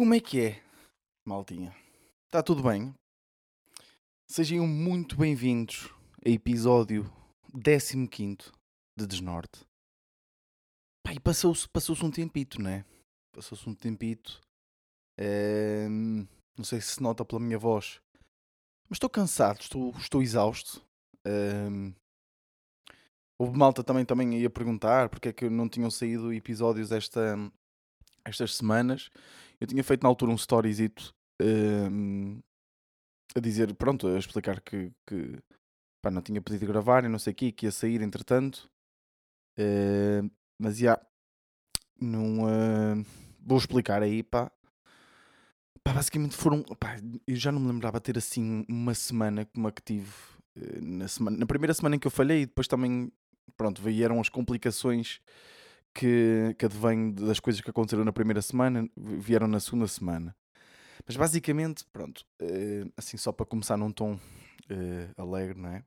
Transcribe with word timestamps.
Como 0.00 0.14
é 0.14 0.18
que 0.18 0.40
é, 0.40 0.62
maltinha? 1.28 1.76
Está 2.24 2.42
tudo 2.42 2.62
bem? 2.62 2.94
Sejam 4.26 4.66
muito 4.66 5.14
bem-vindos 5.14 5.92
a 6.24 6.30
episódio 6.30 7.04
15 7.62 8.50
de 8.96 9.06
Desnorte. 9.06 9.60
E 11.12 11.20
passou-se 11.20 11.68
passou 11.68 11.94
um 12.02 12.10
tempito, 12.10 12.62
não 12.62 12.70
é? 12.70 12.84
Passou-se 13.30 13.68
um 13.68 13.74
tempito. 13.74 14.40
Ehm, 15.18 16.26
não 16.56 16.64
sei 16.64 16.80
se 16.80 16.92
se 16.92 17.02
nota 17.02 17.22
pela 17.22 17.38
minha 17.38 17.58
voz, 17.58 18.00
mas 18.88 18.96
estou 18.96 19.10
cansado, 19.10 19.60
estou, 19.60 19.90
estou 19.98 20.22
exausto. 20.22 20.82
Ehm, 21.26 21.92
houve 23.38 23.54
malta 23.54 23.84
também, 23.84 24.06
também 24.06 24.40
ia 24.40 24.48
perguntar 24.48 25.10
porque 25.10 25.28
é 25.28 25.32
que 25.34 25.50
não 25.50 25.68
tinham 25.68 25.90
saído 25.90 26.32
episódios 26.32 26.90
esta, 26.90 27.36
estas 28.24 28.56
semanas. 28.56 29.10
Eu 29.60 29.66
tinha 29.66 29.84
feito 29.84 30.02
na 30.02 30.08
altura 30.08 30.32
um 30.32 30.36
storyzito 30.36 31.14
ehm, 31.40 32.40
a 33.36 33.40
dizer, 33.40 33.74
pronto, 33.74 34.08
a 34.08 34.18
explicar 34.18 34.60
que, 34.60 34.90
que 35.06 35.38
pá, 36.02 36.10
não 36.10 36.22
tinha 36.22 36.40
pedido 36.40 36.66
gravar 36.66 37.04
e 37.04 37.08
não 37.08 37.18
sei 37.18 37.32
o 37.32 37.36
quê, 37.36 37.52
que 37.52 37.66
ia 37.66 37.72
sair 37.72 38.00
entretanto. 38.02 38.70
Ehm, 39.58 40.30
mas 40.58 40.78
já, 40.78 41.00
não, 42.00 42.48
eh, 42.48 43.04
vou 43.40 43.58
explicar 43.58 44.02
aí, 44.02 44.22
pá. 44.22 44.50
Pá, 45.84 45.92
basicamente 45.94 46.36
foram, 46.36 46.62
pá, 46.62 46.96
eu 47.26 47.36
já 47.36 47.50
não 47.52 47.60
me 47.60 47.68
lembrava 47.68 48.00
ter 48.00 48.18
assim 48.18 48.64
uma 48.68 48.94
semana 48.94 49.46
como 49.46 49.68
a 49.68 49.72
que 49.72 49.82
tive 49.82 50.12
eh, 50.56 50.80
na, 50.80 51.08
semana, 51.08 51.36
na 51.38 51.46
primeira 51.46 51.74
semana 51.74 51.96
em 51.96 51.98
que 51.98 52.06
eu 52.06 52.10
falhei 52.10 52.42
e 52.42 52.46
depois 52.46 52.66
também, 52.68 53.10
pronto, 53.56 53.80
vieram 53.82 54.20
as 54.20 54.28
complicações 54.28 55.20
que, 55.94 56.54
que 56.58 56.64
advêm 56.66 57.12
das 57.12 57.40
coisas 57.40 57.60
que 57.60 57.70
aconteceram 57.70 58.04
na 58.04 58.12
primeira 58.12 58.42
semana, 58.42 58.88
vieram 58.96 59.46
na 59.46 59.60
segunda 59.60 59.86
semana. 59.86 60.34
Mas 61.06 61.16
basicamente, 61.16 61.84
pronto, 61.92 62.24
eh, 62.40 62.84
assim 62.96 63.16
só 63.16 63.32
para 63.32 63.46
começar 63.46 63.76
num 63.76 63.90
tom 63.90 64.18
eh, 64.68 65.08
alegre, 65.16 65.58
não 65.58 65.70
é? 65.70 65.84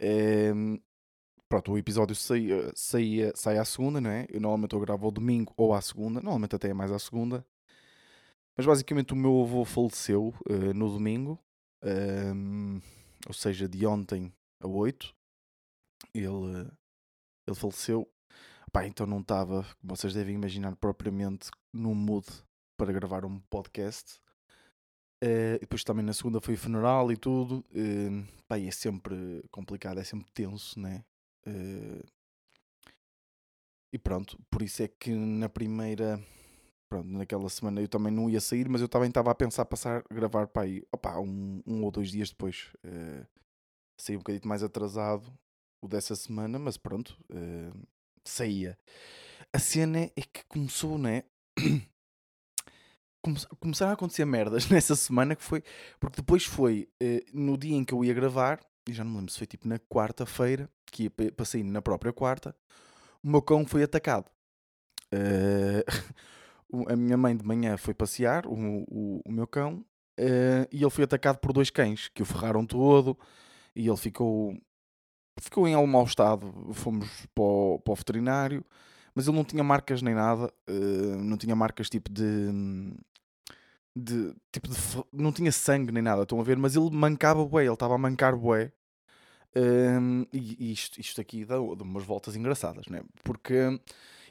Ehm, 0.00 0.76
pronto, 1.48 1.72
o 1.72 1.78
episódio 1.78 2.14
sai, 2.14 2.48
sai, 2.74 3.32
sai 3.34 3.58
à 3.58 3.64
segunda, 3.64 4.00
não 4.00 4.10
é? 4.10 4.26
Eu 4.28 4.40
normalmente 4.40 4.74
eu 4.74 4.80
gravo 4.80 5.06
ao 5.06 5.12
domingo 5.12 5.52
ou 5.56 5.74
à 5.74 5.80
segunda, 5.80 6.20
normalmente 6.20 6.56
até 6.56 6.68
é 6.70 6.74
mais 6.74 6.92
à 6.92 6.98
segunda. 6.98 7.46
Mas 8.56 8.66
basicamente 8.66 9.12
o 9.12 9.16
meu 9.16 9.42
avô 9.42 9.64
faleceu 9.64 10.34
uh, 10.50 10.74
no 10.74 10.90
domingo, 10.90 11.38
um, 12.34 12.80
ou 13.26 13.32
seja, 13.32 13.68
de 13.68 13.86
ontem 13.86 14.32
a 14.60 14.66
8. 14.66 15.14
Ele, 16.12 16.68
ele 17.46 17.56
faleceu. 17.56 18.10
Pá, 18.72 18.86
então 18.86 19.06
não 19.06 19.20
estava, 19.20 19.64
como 19.80 19.96
vocês 19.96 20.12
devem 20.12 20.34
imaginar, 20.34 20.76
propriamente 20.76 21.50
no 21.72 21.94
mood 21.94 22.26
para 22.76 22.92
gravar 22.92 23.24
um 23.24 23.40
podcast. 23.50 24.20
Uh, 25.22 25.58
depois 25.60 25.82
também 25.82 26.04
na 26.04 26.12
segunda 26.12 26.40
foi 26.40 26.54
o 26.54 26.58
funeral 26.58 27.10
e 27.10 27.16
tudo. 27.16 27.64
Uh, 27.70 28.26
pá, 28.46 28.58
é 28.58 28.70
sempre 28.70 29.42
complicado, 29.50 29.98
é 29.98 30.04
sempre 30.04 30.30
tenso, 30.32 30.78
né? 30.78 31.04
Uh, 31.46 32.06
e 33.92 33.98
pronto, 33.98 34.38
por 34.50 34.62
isso 34.62 34.82
é 34.82 34.88
que 34.88 35.10
na 35.10 35.48
primeira 35.48 36.22
pronto, 36.88 37.08
naquela 37.08 37.48
semana 37.48 37.80
eu 37.80 37.88
também 37.88 38.12
não 38.12 38.28
ia 38.28 38.40
sair, 38.40 38.68
mas 38.68 38.80
eu 38.80 38.88
também 38.88 39.08
estava 39.08 39.30
a 39.30 39.34
pensar 39.34 39.64
passar 39.64 40.04
a 40.08 40.14
gravar 40.14 40.46
para 40.46 40.62
aí, 40.62 40.82
opa, 40.92 41.18
um, 41.18 41.62
um 41.66 41.84
ou 41.84 41.90
dois 41.90 42.10
dias 42.10 42.30
depois. 42.30 42.72
Uh, 42.84 43.26
saí 43.98 44.16
um 44.16 44.20
bocadinho 44.20 44.48
mais 44.48 44.62
atrasado 44.62 45.32
o 45.82 45.88
dessa 45.88 46.14
semana, 46.16 46.58
mas 46.58 46.76
pronto, 46.76 47.18
uh, 47.30 47.88
saía. 48.28 48.78
A 49.52 49.58
cena 49.58 50.10
é 50.16 50.20
que 50.20 50.44
começou, 50.48 50.98
né? 50.98 51.24
Começaram 53.60 53.90
a 53.90 53.94
acontecer 53.94 54.24
merdas 54.24 54.68
nessa 54.70 54.94
semana 54.94 55.34
que 55.34 55.42
foi. 55.42 55.62
Porque 55.98 56.16
depois 56.16 56.44
foi 56.44 56.88
uh, 57.02 57.20
no 57.32 57.58
dia 57.58 57.74
em 57.74 57.84
que 57.84 57.92
eu 57.92 58.04
ia 58.04 58.14
gravar, 58.14 58.60
e 58.88 58.92
já 58.92 59.04
não 59.04 59.10
me 59.10 59.16
lembro 59.18 59.32
se 59.32 59.38
foi 59.38 59.46
tipo 59.46 59.66
na 59.68 59.78
quarta-feira, 59.78 60.70
que 60.86 61.04
ia 61.04 61.10
para 61.10 61.44
sair 61.44 61.64
na 61.64 61.82
própria 61.82 62.12
quarta, 62.12 62.54
o 63.22 63.28
meu 63.28 63.42
cão 63.42 63.66
foi 63.66 63.82
atacado. 63.82 64.30
Uh, 66.70 66.84
a 66.92 66.94
minha 66.94 67.16
mãe 67.16 67.34
de 67.34 67.42
manhã 67.42 67.78
foi 67.78 67.94
passear, 67.94 68.46
o, 68.46 68.52
o, 68.52 69.22
o 69.24 69.32
meu 69.32 69.46
cão, 69.46 69.82
uh, 70.20 70.68
e 70.70 70.82
ele 70.82 70.90
foi 70.90 71.04
atacado 71.04 71.38
por 71.38 71.50
dois 71.50 71.70
cães 71.70 72.08
que 72.08 72.20
o 72.20 72.26
ferraram 72.26 72.66
todo 72.66 73.18
e 73.74 73.88
ele 73.88 73.96
ficou 73.96 74.54
ficou 75.40 75.66
em 75.68 75.74
algum 75.74 75.86
mau 75.86 76.04
estado. 76.04 76.52
Fomos 76.72 77.08
para 77.34 77.44
o, 77.44 77.80
para 77.84 77.92
o 77.92 77.94
veterinário, 77.94 78.64
mas 79.14 79.26
ele 79.26 79.36
não 79.36 79.44
tinha 79.44 79.64
marcas 79.64 80.02
nem 80.02 80.14
nada, 80.14 80.52
uh, 80.68 81.16
não 81.22 81.36
tinha 81.36 81.54
marcas 81.56 81.88
tipo 81.88 82.10
de. 82.10 82.24
De, 84.00 84.32
tipo 84.52 84.68
de, 84.68 84.76
não 85.12 85.32
tinha 85.32 85.50
sangue 85.50 85.90
nem 85.90 86.02
nada, 86.02 86.22
estão 86.22 86.38
a 86.38 86.44
ver, 86.44 86.56
mas 86.56 86.76
ele 86.76 86.88
mancava 86.90 87.44
bué, 87.44 87.64
ele 87.64 87.72
estava 87.72 87.94
a 87.96 87.98
mancar 87.98 88.36
bué. 88.36 88.70
Um, 89.56 90.24
e, 90.32 90.68
e 90.68 90.72
isto, 90.72 91.00
isto 91.00 91.20
aqui 91.20 91.44
dá 91.44 91.60
umas 91.60 92.04
voltas 92.04 92.36
engraçadas, 92.36 92.86
né? 92.86 93.02
porque 93.24 93.80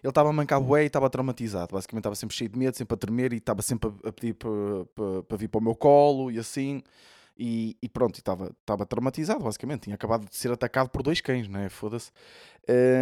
ele 0.03 0.11
estava 0.11 0.29
a 0.29 0.33
mancar 0.33 0.61
bué 0.61 0.83
e 0.83 0.87
estava 0.87 1.09
traumatizado. 1.09 1.73
Basicamente 1.73 2.01
estava 2.01 2.15
sempre 2.15 2.35
cheio 2.35 2.49
de 2.49 2.57
medo, 2.57 2.77
sempre 2.77 2.93
a 2.93 2.97
tremer 2.97 3.33
e 3.33 3.37
estava 3.37 3.61
sempre 3.61 3.91
a, 4.03 4.11
pedir 4.11 4.33
para 4.35 5.37
vir 5.37 5.47
para 5.47 5.59
o 5.59 5.63
meu 5.63 5.75
colo 5.75 6.31
e 6.31 6.39
assim. 6.39 6.81
E, 7.37 7.77
e 7.81 7.87
pronto, 7.87 8.15
estava, 8.15 8.85
traumatizado, 8.87 9.43
basicamente. 9.43 9.83
Tinha 9.83 9.95
acabado 9.95 10.27
de 10.27 10.35
ser 10.35 10.51
atacado 10.51 10.89
por 10.89 11.03
dois 11.03 11.21
cães, 11.21 11.47
né? 11.47 11.69
Foda-se. 11.69 12.11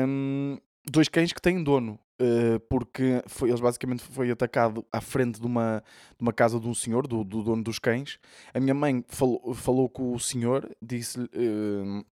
Um, 0.08 0.58
dois 0.90 1.08
cães 1.08 1.32
que 1.32 1.42
têm 1.42 1.64
dono. 1.64 2.00
Uh, 2.22 2.60
porque 2.70 3.22
foi, 3.28 3.50
eles 3.50 3.60
basicamente 3.60 4.02
foi 4.02 4.32
atacado 4.32 4.86
à 4.90 5.02
frente 5.02 5.38
de 5.38 5.46
uma, 5.46 5.84
de 6.18 6.22
uma 6.22 6.32
casa 6.32 6.58
de 6.58 6.66
um 6.66 6.74
senhor, 6.74 7.08
do, 7.08 7.24
do 7.24 7.44
dono 7.44 7.64
dos 7.64 7.78
cães. 7.78 8.20
A 8.54 8.60
minha 8.60 8.74
mãe 8.74 9.04
falou, 9.10 9.54
falou 9.54 9.90
com 9.90 10.14
o 10.14 10.20
senhor, 10.20 10.70
disse-lhe. 10.82 11.26
Uh, 11.26 12.06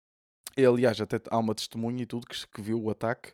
aliás, 0.58 1.00
até 1.02 1.20
há 1.30 1.38
uma 1.38 1.56
testemunha 1.56 2.04
e 2.04 2.06
tudo 2.06 2.28
que, 2.28 2.36
que 2.48 2.62
viu 2.62 2.82
o 2.82 2.90
ataque. 2.90 3.34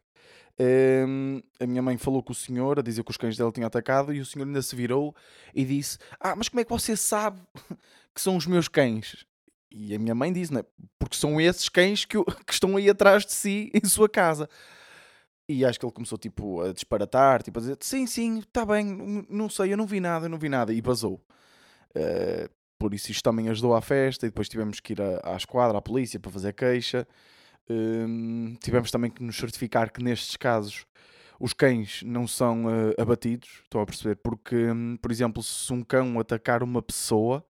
Um, 0.62 1.42
a 1.58 1.66
minha 1.66 1.82
mãe 1.82 1.98
falou 1.98 2.22
com 2.22 2.34
o 2.34 2.36
senhor 2.36 2.80
a 2.80 2.82
dizer 2.82 3.02
que 3.04 3.12
os 3.12 3.16
cães 3.16 3.38
dela 3.38 3.52
tinham 3.52 3.66
atacado 3.68 4.14
e 4.14 4.20
o 4.20 4.26
senhor 4.26 4.46
ainda 4.46 4.62
se 4.62 4.76
virou 4.76 5.16
e 5.56 5.64
disse: 5.64 5.98
Ah, 6.20 6.36
mas 6.36 6.50
como 6.50 6.60
é 6.60 6.66
que 6.66 6.70
você 6.70 6.98
sabe 6.98 7.40
que 8.14 8.20
são 8.20 8.36
os 8.36 8.46
meus 8.46 8.68
cães? 8.68 9.26
E 9.72 9.96
a 9.96 10.00
minha 10.00 10.16
mãe 10.16 10.34
disse, 10.34 10.54
né? 10.54 10.64
Porque 10.98 11.16
são 11.16 11.40
esses 11.40 11.70
cães 11.70 12.04
que, 12.04 12.18
que 12.46 12.54
estão 12.54 12.76
aí 12.76 12.90
atrás 12.90 13.26
de 13.26 13.32
si 13.32 13.72
em 13.74 13.88
sua 13.88 14.10
casa. 14.10 14.50
E 15.48 15.64
acho 15.64 15.80
que 15.80 15.86
ele 15.86 15.94
começou 15.94 16.18
tipo 16.18 16.62
a 16.62 16.74
disparatar, 16.74 17.42
tipo 17.42 17.58
a 17.58 17.62
dizer: 17.62 17.78
Sim, 17.80 18.06
sim, 18.06 18.40
está 18.40 18.66
bem, 18.66 19.26
não 19.30 19.50
sei, 19.50 19.72
eu 19.72 19.78
não 19.78 19.88
vi 19.88 20.02
nada, 20.02 20.26
eu 20.26 20.30
não 20.30 20.38
vi 20.38 20.50
nada. 20.50 20.74
E 20.74 20.82
vazou. 20.82 21.22
Uh, 21.96 22.50
por 22.78 22.94
isso 22.94 23.12
isto 23.12 23.24
também 23.24 23.48
ajudou 23.50 23.74
à 23.74 23.82
festa. 23.82 24.26
E 24.26 24.30
depois 24.30 24.50
tivemos 24.50 24.82
que 24.82 24.92
ir 24.92 25.02
à, 25.02 25.34
à 25.34 25.38
esquadra, 25.38 25.78
à 25.78 25.82
polícia, 25.82 26.20
para 26.20 26.32
fazer 26.32 26.52
queixa. 26.54 27.08
Um, 27.70 28.56
tivemos 28.64 28.90
também 28.90 29.12
que 29.12 29.22
nos 29.22 29.38
certificar 29.38 29.92
que 29.92 30.02
nestes 30.04 30.36
casos 30.36 30.86
os 31.40 31.54
cães 31.54 32.02
não 32.04 32.28
são 32.28 32.66
uh, 32.66 32.94
abatidos, 32.98 33.62
estão 33.64 33.82
a 33.82 33.86
perceber? 33.86 34.16
Porque, 34.18 34.56
um, 34.72 34.98
por 34.98 35.12
exemplo, 35.12 35.42
se 35.42 35.72
um 35.72 35.84
cão 35.84 36.20
atacar 36.20 36.64
uma 36.64 36.82
pessoa 36.82 37.46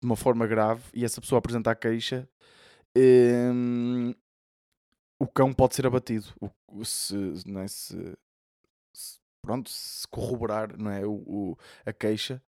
de 0.00 0.06
uma 0.06 0.16
forma 0.16 0.46
grave 0.46 0.82
e 0.94 1.04
essa 1.04 1.20
pessoa 1.20 1.38
apresentar 1.38 1.74
queixa, 1.74 2.28
um, 2.96 4.14
o 5.18 5.26
cão 5.26 5.52
pode 5.52 5.74
ser 5.74 5.86
abatido. 5.86 6.26
O, 6.66 6.84
se, 6.84 7.14
não 7.46 7.60
é, 7.60 7.68
se, 7.68 8.16
se, 8.92 9.18
pronto, 9.42 9.68
se 9.70 10.06
corroborar 10.08 10.76
não 10.78 10.90
é, 10.90 11.04
o, 11.04 11.12
o, 11.12 11.58
a 11.84 11.92
queixa, 11.92 12.42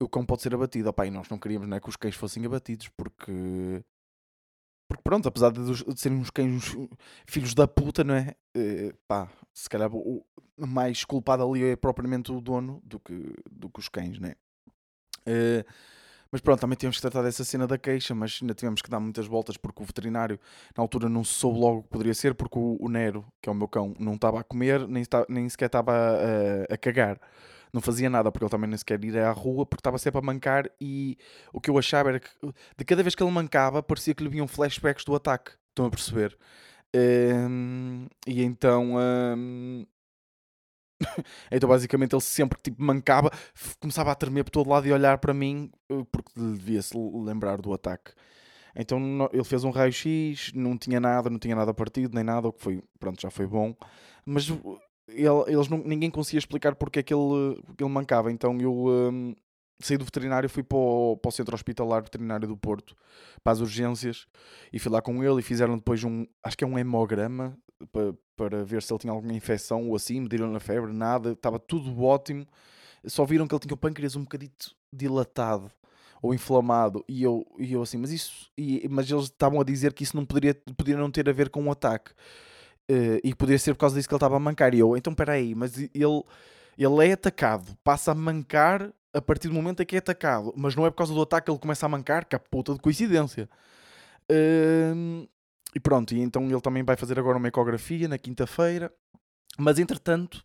o 0.00 0.08
cão 0.08 0.26
pode 0.26 0.42
ser 0.42 0.54
abatido. 0.54 0.90
Opa, 0.90 1.06
e 1.06 1.10
nós 1.10 1.28
não 1.28 1.38
queríamos 1.38 1.68
não 1.68 1.76
é, 1.76 1.80
que 1.80 1.88
os 1.88 1.96
cães 1.96 2.14
fossem 2.16 2.44
abatidos 2.44 2.88
porque 2.96 3.82
porque 4.88 5.02
pronto, 5.02 5.28
apesar 5.28 5.50
de, 5.50 5.64
de 5.64 6.00
serem 6.00 6.18
uns 6.18 6.30
cães 6.30 6.76
filhos 7.26 7.54
da 7.54 7.66
puta, 7.66 8.04
não 8.04 8.14
é? 8.14 8.34
Uh, 8.56 8.94
pá, 9.06 9.28
se 9.52 9.68
calhar 9.68 9.90
o 9.94 10.24
mais 10.56 11.04
culpado 11.04 11.42
ali 11.42 11.64
é 11.64 11.76
propriamente 11.76 12.32
o 12.32 12.40
dono 12.40 12.80
do 12.84 12.98
que, 12.98 13.34
do 13.50 13.68
que 13.68 13.80
os 13.80 13.88
cães, 13.88 14.18
não 14.18 14.28
é? 14.28 14.36
Uh, 15.28 15.64
mas 16.30 16.40
pronto, 16.40 16.60
também 16.60 16.76
tínhamos 16.76 16.96
que 16.96 17.02
tratar 17.02 17.22
dessa 17.22 17.44
cena 17.44 17.66
da 17.66 17.78
queixa, 17.78 18.14
mas 18.14 18.38
ainda 18.42 18.54
tivemos 18.54 18.82
que 18.82 18.90
dar 18.90 19.00
muitas 19.00 19.26
voltas 19.26 19.56
porque 19.56 19.82
o 19.82 19.86
veterinário 19.86 20.38
na 20.76 20.82
altura 20.82 21.08
não 21.08 21.24
soube 21.24 21.58
logo 21.58 21.82
que 21.84 21.88
poderia 21.88 22.14
ser, 22.14 22.34
porque 22.34 22.58
o, 22.58 22.76
o 22.80 22.88
Nero, 22.88 23.24
que 23.40 23.48
é 23.48 23.52
o 23.52 23.54
meu 23.54 23.68
cão, 23.68 23.94
não 23.98 24.14
estava 24.14 24.40
a 24.40 24.44
comer, 24.44 24.86
nem, 24.88 25.04
nem 25.28 25.48
sequer 25.48 25.66
estava 25.66 25.92
a, 25.92 26.74
a, 26.74 26.76
cagar 26.76 27.20
não 27.72 27.80
fazia 27.80 28.08
nada, 28.08 28.30
porque 28.30 28.44
ele 28.44 28.50
também 28.50 28.68
nem 28.68 28.76
sequer 28.78 29.02
ia 29.04 29.28
à 29.28 29.32
rua, 29.32 29.66
porque 29.66 29.80
estava 29.80 29.98
sempre 29.98 30.18
a 30.18 30.22
mancar. 30.22 30.70
E 30.80 31.18
o 31.52 31.60
que 31.60 31.70
eu 31.70 31.78
achava 31.78 32.10
era 32.10 32.20
que 32.20 32.30
de 32.76 32.84
cada 32.84 33.02
vez 33.02 33.14
que 33.14 33.22
ele 33.22 33.30
mancava, 33.30 33.82
parecia 33.82 34.14
que 34.14 34.22
lhe 34.22 34.28
vinham 34.30 34.48
flashbacks 34.48 35.04
do 35.04 35.14
ataque. 35.14 35.52
Estão 35.70 35.86
a 35.86 35.90
perceber? 35.90 36.36
Um, 36.94 38.06
e 38.26 38.42
então. 38.42 38.94
Um, 38.96 39.86
então 41.52 41.68
basicamente 41.68 42.14
ele 42.14 42.22
sempre 42.22 42.58
tipo 42.62 42.82
mancava, 42.82 43.30
começava 43.78 44.10
a 44.12 44.14
tremer 44.14 44.44
por 44.44 44.50
todo 44.50 44.70
lado 44.70 44.86
e 44.86 44.92
olhar 44.92 45.18
para 45.18 45.34
mim 45.34 45.70
eh, 45.90 46.06
porque 46.10 46.32
devia-se 46.34 46.96
lembrar 46.96 47.60
do 47.60 47.72
ataque. 47.72 48.12
Então 48.74 49.28
ele 49.32 49.44
fez 49.44 49.64
um 49.64 49.70
raio-x, 49.70 50.52
não 50.54 50.76
tinha 50.76 51.00
nada, 51.00 51.30
não 51.30 51.38
tinha 51.38 51.56
nada 51.56 51.72
partido, 51.72 52.14
nem 52.14 52.24
nada, 52.24 52.48
o 52.48 52.52
que 52.52 52.62
foi, 52.62 52.82
pronto, 53.00 53.20
já 53.20 53.30
foi 53.30 53.46
bom. 53.46 53.74
Mas 54.24 54.50
eles 55.08 55.68
não, 55.68 55.78
ninguém 55.78 56.10
conseguia 56.10 56.38
explicar 56.38 56.74
porque 56.74 57.00
é 57.00 57.02
que 57.02 57.14
ele, 57.14 57.60
ele 57.78 57.90
mancava. 57.90 58.30
Então 58.30 58.58
eu 58.60 58.86
um, 58.86 59.34
saí 59.80 59.96
do 59.96 60.04
veterinário, 60.04 60.48
fui 60.48 60.62
para 60.62 60.78
o, 60.78 61.16
para 61.16 61.28
o 61.28 61.32
centro 61.32 61.54
hospitalar 61.54 62.02
veterinário 62.02 62.48
do 62.48 62.56
Porto, 62.56 62.96
para 63.42 63.52
as 63.52 63.60
urgências, 63.60 64.26
e 64.72 64.78
fui 64.78 64.90
lá 64.90 65.02
com 65.02 65.22
ele 65.22 65.40
e 65.40 65.42
fizeram 65.42 65.76
depois 65.76 66.02
um, 66.02 66.26
acho 66.42 66.56
que 66.56 66.64
é 66.64 66.66
um 66.66 66.78
hemograma, 66.78 67.56
para, 67.92 68.14
para 68.36 68.64
ver 68.64 68.82
se 68.82 68.92
ele 68.92 69.00
tinha 69.00 69.12
alguma 69.12 69.34
infecção 69.34 69.88
ou 69.88 69.96
assim, 69.96 70.20
mediram 70.20 70.50
na 70.50 70.60
febre, 70.60 70.92
nada, 70.92 71.32
estava 71.32 71.58
tudo 71.58 72.02
ótimo. 72.02 72.46
Só 73.04 73.24
viram 73.24 73.46
que 73.46 73.54
ele 73.54 73.60
tinha 73.60 73.74
o 73.74 73.76
pâncreas 73.76 74.16
um 74.16 74.22
bocadito 74.22 74.74
dilatado 74.92 75.70
ou 76.22 76.32
inflamado, 76.34 77.04
e 77.06 77.22
eu, 77.22 77.46
e 77.58 77.74
eu 77.74 77.82
assim, 77.82 77.98
mas 77.98 78.10
isso, 78.10 78.50
e, 78.56 78.88
mas 78.90 79.08
eles 79.10 79.24
estavam 79.24 79.60
a 79.60 79.64
dizer 79.64 79.92
que 79.92 80.02
isso 80.02 80.16
não 80.16 80.24
poderia, 80.24 80.54
poderia 80.76 80.98
não 80.98 81.10
ter 81.10 81.28
a 81.28 81.32
ver 81.32 81.50
com 81.50 81.62
um 81.62 81.70
ataque. 81.70 82.12
Uh, 82.90 83.18
e 83.24 83.34
poderia 83.34 83.58
ser 83.58 83.74
por 83.74 83.80
causa 83.80 83.96
disso 83.96 84.08
que 84.08 84.14
ele 84.14 84.18
estava 84.18 84.36
a 84.36 84.40
mancar. 84.40 84.74
E 84.74 84.78
eu, 84.78 84.96
então 84.96 85.14
peraí, 85.14 85.54
mas 85.54 85.76
ele, 85.76 86.22
ele 86.78 87.08
é 87.08 87.12
atacado, 87.12 87.76
passa 87.82 88.12
a 88.12 88.14
mancar 88.14 88.92
a 89.12 89.20
partir 89.20 89.48
do 89.48 89.54
momento 89.54 89.82
em 89.82 89.86
que 89.86 89.96
é 89.96 89.98
atacado, 89.98 90.52
mas 90.56 90.76
não 90.76 90.84
é 90.84 90.90
por 90.90 90.98
causa 90.98 91.14
do 91.14 91.22
ataque 91.22 91.46
que 91.46 91.50
ele 91.50 91.58
começa 91.58 91.86
a 91.86 91.88
mancar, 91.88 92.26
que 92.26 92.36
a 92.36 92.38
puta 92.38 92.74
de 92.74 92.80
coincidência. 92.80 93.48
Uh, 94.30 95.26
e 95.74 95.80
pronto, 95.80 96.14
e 96.14 96.20
então 96.20 96.44
ele 96.48 96.60
também 96.60 96.82
vai 96.82 96.96
fazer 96.96 97.18
agora 97.18 97.38
uma 97.38 97.48
ecografia 97.48 98.08
na 98.08 98.18
quinta-feira. 98.18 98.92
Mas 99.58 99.78
entretanto, 99.78 100.42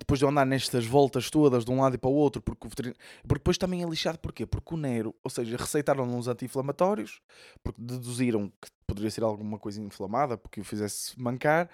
depois 0.00 0.18
de 0.18 0.26
andar 0.26 0.46
nestas 0.46 0.86
voltas 0.86 1.30
todas 1.30 1.64
de 1.64 1.70
um 1.70 1.80
lado 1.80 1.94
e 1.94 1.98
para 1.98 2.10
o 2.10 2.14
outro, 2.14 2.40
porque, 2.42 2.66
o 2.66 2.70
veterinário... 2.70 3.00
porque 3.22 3.38
depois 3.38 3.58
também 3.58 3.82
é 3.82 3.86
lixado, 3.86 4.18
porquê? 4.18 4.46
Porque 4.46 4.74
o 4.74 4.76
Nero, 4.76 5.14
ou 5.22 5.30
seja, 5.30 5.56
receitaram 5.56 6.04
uns 6.04 6.26
anti-inflamatórios, 6.26 7.20
porque 7.62 7.80
deduziram 7.80 8.48
que 8.60 8.70
poderia 8.86 9.10
ser 9.10 9.22
alguma 9.22 9.58
coisa 9.58 9.80
inflamada, 9.80 10.38
porque 10.38 10.60
o 10.60 10.64
fizesse 10.64 11.20
mancar, 11.20 11.68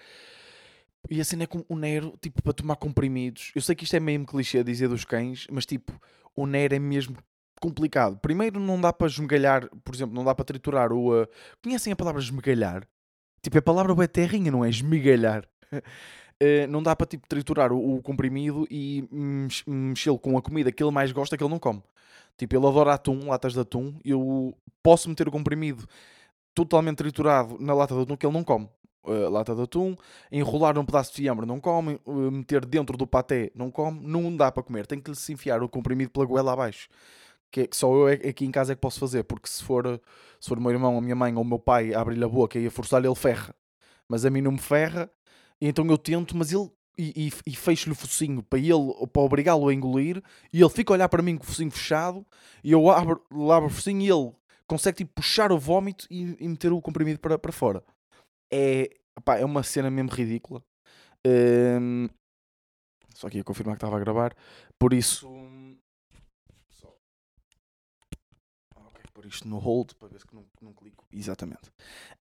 e 1.08 1.20
assim 1.20 1.40
é 1.40 1.46
com 1.46 1.64
o 1.68 1.76
Nero, 1.76 2.14
tipo, 2.20 2.42
para 2.42 2.52
tomar 2.52 2.76
comprimidos. 2.76 3.52
Eu 3.54 3.62
sei 3.62 3.76
que 3.76 3.84
isto 3.84 3.94
é 3.94 4.00
mesmo 4.00 4.26
clichê 4.26 4.64
dizer 4.64 4.88
dos 4.88 5.04
cães, 5.04 5.46
mas 5.50 5.64
tipo, 5.64 5.92
o 6.34 6.46
Nero 6.46 6.74
é 6.74 6.78
mesmo 6.80 7.16
complicado. 7.60 8.18
Primeiro, 8.18 8.58
não 8.58 8.80
dá 8.80 8.92
para 8.92 9.06
esmegalhar, 9.06 9.68
por 9.84 9.94
exemplo, 9.94 10.14
não 10.14 10.24
dá 10.24 10.34
para 10.34 10.44
triturar 10.44 10.92
o. 10.92 11.22
Uh... 11.22 11.28
Conhecem 11.62 11.92
a 11.92 11.96
palavra 11.96 12.20
esmegalhar? 12.20 12.86
Tipo, 13.40 13.58
a 13.58 13.62
palavra 13.62 14.04
é 14.04 14.08
terrinha, 14.08 14.50
não 14.50 14.64
é? 14.64 14.68
Esmegalhar. 14.68 15.48
Uh, 16.42 16.66
não 16.68 16.82
dá 16.82 16.94
para 16.94 17.06
tipo, 17.06 17.26
triturar 17.26 17.72
o, 17.72 17.96
o 17.96 18.02
comprimido 18.02 18.66
e 18.70 19.08
mexê-lo 19.66 20.18
com 20.18 20.36
a 20.36 20.42
comida 20.42 20.70
que 20.70 20.82
ele 20.82 20.92
mais 20.92 21.10
gosta 21.10 21.36
que 21.36 21.42
ele 21.42 21.50
não 21.50 21.58
come. 21.58 21.82
Tipo, 22.36 22.56
ele 22.56 22.66
adora 22.66 22.94
atum, 22.94 23.28
latas 23.28 23.54
de 23.54 23.60
atum. 23.60 23.94
Eu 24.04 24.54
posso 24.82 25.08
meter 25.08 25.26
o 25.26 25.30
comprimido 25.30 25.86
totalmente 26.54 26.98
triturado 26.98 27.56
na 27.58 27.74
lata 27.74 27.94
de 27.94 28.02
atum 28.02 28.16
que 28.16 28.26
ele 28.26 28.34
não 28.34 28.44
come. 28.44 28.68
Uh, 29.04 29.30
lata 29.30 29.54
de 29.54 29.62
atum, 29.62 29.96
enrolar 30.32 30.76
um 30.78 30.84
pedaço 30.84 31.12
de 31.12 31.18
fiambre 31.18 31.46
não 31.46 31.60
come, 31.60 32.00
uh, 32.04 32.30
meter 32.30 32.66
dentro 32.66 32.96
do 32.96 33.06
paté 33.06 33.52
não 33.54 33.70
come, 33.70 34.00
não 34.02 34.36
dá 34.36 34.50
para 34.50 34.64
comer, 34.64 34.84
tem 34.84 34.98
que 34.98 35.14
se 35.14 35.32
enfiar 35.32 35.62
o 35.62 35.68
comprimido 35.68 36.10
pela 36.10 36.26
goela 36.26 36.52
abaixo. 36.52 36.88
Que, 37.52 37.60
é, 37.62 37.66
que 37.68 37.76
só 37.76 37.92
eu 37.94 38.08
aqui 38.08 38.44
em 38.44 38.50
casa 38.50 38.72
é 38.72 38.74
que 38.74 38.80
posso 38.80 38.98
fazer, 38.98 39.22
porque 39.22 39.48
se 39.48 39.62
for, 39.62 40.00
se 40.40 40.48
for 40.48 40.58
o 40.58 40.60
meu 40.60 40.72
irmão, 40.72 40.98
a 40.98 41.00
minha 41.00 41.14
mãe 41.14 41.32
ou 41.36 41.42
o 41.42 41.44
meu 41.44 41.58
pai 41.58 41.94
a 41.94 42.00
abrir-lhe 42.00 42.24
a 42.24 42.28
boca 42.28 42.58
e 42.58 42.66
a 42.66 42.70
forçar-lhe, 42.70 43.06
ele 43.06 43.14
ferra. 43.14 43.54
Mas 44.08 44.24
a 44.24 44.30
mim 44.30 44.40
não 44.40 44.52
me 44.52 44.58
ferra, 44.58 45.08
então 45.60 45.86
eu 45.86 45.98
tento, 45.98 46.36
mas 46.36 46.52
ele. 46.52 46.70
E, 46.98 47.28
e, 47.28 47.50
e 47.50 47.54
fecho-lhe 47.54 47.92
o 47.92 47.94
focinho 47.94 48.42
para 48.42 48.58
ele, 48.58 49.06
para 49.12 49.20
obrigá-lo 49.20 49.68
a 49.68 49.74
engolir, 49.74 50.22
e 50.50 50.62
ele 50.62 50.70
fica 50.70 50.92
a 50.92 50.94
olhar 50.94 51.08
para 51.10 51.22
mim 51.22 51.36
com 51.36 51.44
o 51.44 51.46
focinho 51.46 51.70
fechado, 51.70 52.24
e 52.64 52.72
eu 52.72 52.90
abro, 52.90 53.22
abro 53.52 53.66
o 53.66 53.70
focinho 53.70 54.00
e 54.00 54.08
ele 54.08 54.32
consegue 54.66 54.98
tipo, 54.98 55.12
puxar 55.14 55.52
o 55.52 55.58
vómito 55.58 56.06
e, 56.10 56.36
e 56.40 56.48
meter 56.48 56.72
o 56.72 56.80
comprimido 56.80 57.20
para, 57.20 57.38
para 57.38 57.52
fora. 57.52 57.84
É, 58.50 58.88
opá, 59.16 59.36
é 59.36 59.44
uma 59.44 59.62
cena 59.62 59.90
mesmo 59.90 60.10
ridícula. 60.10 60.62
Um, 61.26 62.08
só 63.14 63.28
que 63.28 63.38
ia 63.38 63.44
confirmar 63.44 63.76
que 63.76 63.78
estava 63.78 63.96
a 63.96 64.00
gravar. 64.00 64.36
Por 64.78 64.92
isso. 64.92 65.28
Ok, 68.74 69.02
por 69.12 69.24
isto 69.24 69.48
no 69.48 69.58
hold 69.58 69.94
para 69.94 70.08
ver 70.08 70.20
se 70.20 70.26
não, 70.32 70.44
não 70.60 70.72
clico. 70.72 71.06
Exatamente. 71.12 71.70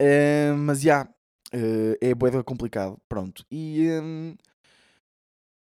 Um, 0.01 0.57
mas 0.57 0.81
já. 0.81 1.01
Yeah, 1.01 1.13
Uh, 1.53 1.97
é 1.99 2.15
boeda 2.15 2.43
complicado, 2.43 2.97
pronto. 3.09 3.45
E, 3.51 3.89
um, 4.01 4.35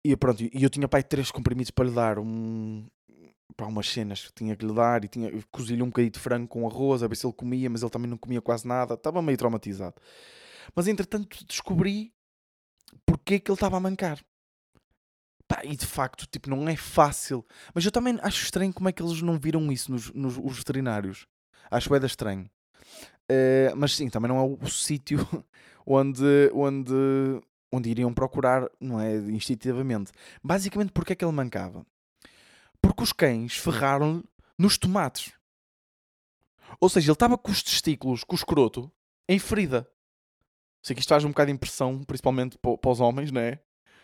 e 0.05 0.15
pronto, 0.15 0.43
eu 0.53 0.69
tinha 0.69 0.87
pai 0.87 1.03
três 1.03 1.29
comprimidos 1.29 1.71
para 1.71 1.85
lhe 1.85 1.91
dar, 1.91 2.19
um, 2.19 2.87
para 3.55 3.67
umas 3.67 3.89
cenas 3.89 4.25
que 4.25 4.33
tinha 4.33 4.55
que 4.55 4.65
lhe 4.65 4.73
dar 4.73 5.03
e 5.03 5.07
tinha 5.07 5.31
cozi-lhe 5.51 5.83
um 5.83 5.87
bocadinho 5.87 6.11
de 6.11 6.19
frango 6.19 6.47
com 6.47 6.65
arroz, 6.67 7.03
a 7.03 7.07
ver 7.07 7.15
se 7.15 7.25
ele 7.25 7.33
comia, 7.33 7.69
mas 7.69 7.81
ele 7.81 7.91
também 7.91 8.09
não 8.09 8.17
comia 8.17 8.41
quase 8.41 8.67
nada, 8.67 8.93
estava 8.93 9.21
meio 9.21 9.37
traumatizado. 9.37 9.95
Mas 10.75 10.87
entretanto 10.87 11.45
descobri 11.45 12.13
porque 13.05 13.35
é 13.35 13.39
que 13.39 13.51
ele 13.51 13.55
estava 13.55 13.77
a 13.77 13.79
mancar. 13.79 14.23
Pá, 15.47 15.61
e 15.63 15.75
de 15.75 15.85
facto, 15.85 16.25
tipo, 16.25 16.49
não 16.49 16.67
é 16.67 16.75
fácil. 16.75 17.45
Mas 17.73 17.85
eu 17.85 17.91
também 17.91 18.17
acho 18.21 18.43
estranho 18.43 18.73
como 18.73 18.89
é 18.89 18.91
que 18.91 19.03
eles 19.03 19.21
não 19.21 19.37
viram 19.37 19.71
isso 19.71 19.91
nos, 19.91 20.11
nos 20.13 20.37
os 20.37 20.57
veterinários. 20.57 21.27
Acho 21.69 21.93
é 21.93 22.05
estranho. 22.05 22.49
Uh, 23.31 23.75
mas 23.75 23.95
sim, 23.95 24.09
também 24.09 24.29
não 24.29 24.37
é 24.37 24.41
o, 24.41 24.57
o 24.61 24.69
sítio 24.69 25.19
onde, 25.85 26.51
onde, 26.53 26.93
onde 27.71 27.89
iriam 27.89 28.13
procurar, 28.13 28.69
não 28.79 28.99
é? 28.99 29.15
Instintivamente. 29.15 30.11
Basicamente, 30.43 30.91
porque 30.91 31.13
é 31.13 31.15
que 31.15 31.23
ele 31.23 31.31
mancava? 31.31 31.85
Porque 32.81 33.03
os 33.03 33.13
cães 33.13 33.57
ferraram-lhe 33.57 34.23
nos 34.57 34.77
tomates. 34.77 35.33
Ou 36.79 36.89
seja, 36.89 37.07
ele 37.07 37.13
estava 37.13 37.37
com 37.37 37.51
os 37.51 37.63
testículos, 37.63 38.23
com 38.23 38.33
o 38.33 38.37
escroto, 38.37 38.91
em 39.27 39.39
ferida. 39.39 39.87
Sei 40.81 40.93
que 40.93 40.99
isto 40.99 41.09
faz 41.09 41.23
um 41.23 41.29
bocado 41.29 41.47
de 41.47 41.53
impressão, 41.53 42.03
principalmente 42.03 42.57
para 42.57 42.91
os 42.91 42.99
homens, 42.99 43.31
não 43.31 43.39
é? 43.39 43.59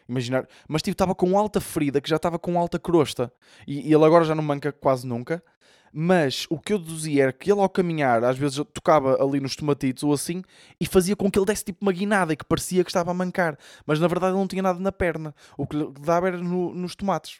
Imaginar. 0.08 0.48
Mas 0.68 0.82
tipo, 0.82 0.94
estava 0.94 1.14
com 1.14 1.38
alta 1.38 1.62
ferida, 1.62 2.02
que 2.02 2.10
já 2.10 2.16
estava 2.16 2.40
com 2.40 2.58
alta 2.58 2.80
crosta. 2.80 3.32
E, 3.68 3.90
e, 3.90 3.94
ele 3.94 4.04
agora 4.06 4.24
já 4.24 4.34
não 4.34 4.42
manca 4.42 4.72
quase 4.72 5.06
nunca. 5.06 5.44
Mas 5.92 6.46
o 6.50 6.60
que 6.60 6.74
eu 6.74 6.80
deduzia 6.80 7.24
era 7.24 7.34
que 7.34 7.52
ele 7.52 7.62
ao 7.62 7.70
caminhar, 7.70 8.24
às 8.24 8.38
vezes 8.38 8.58
tocava 8.74 9.22
ali 9.22 9.40
nos 9.40 9.56
tomatitos 9.56 10.04
ou 10.04 10.14
assim, 10.14 10.44
e 10.80 10.86
fazia 10.86 11.16
com 11.16 11.30
que 11.30 11.40
ele 11.40 11.46
desse 11.46 11.66
tipo 11.66 11.80
uma 11.82 11.92
guinada 11.92 12.34
e 12.34 12.38
que 12.38 12.46
parecia 12.46 12.84
que 12.84 12.90
estava 12.90 13.12
a 13.12 13.14
mancar. 13.14 13.58
Mas 13.86 14.00
na 14.00 14.08
verdade 14.08 14.34
ele 14.34 14.40
não 14.40 14.48
tinha 14.48 14.62
nada 14.62 14.80
na 14.80 14.92
perna. 14.92 15.34
O 15.58 15.66
que 15.66 15.76
lhe 15.76 15.92
dava 16.02 16.28
era 16.28 16.38
no, 16.38 16.74
nos 16.74 16.96
tomates. 16.96 17.40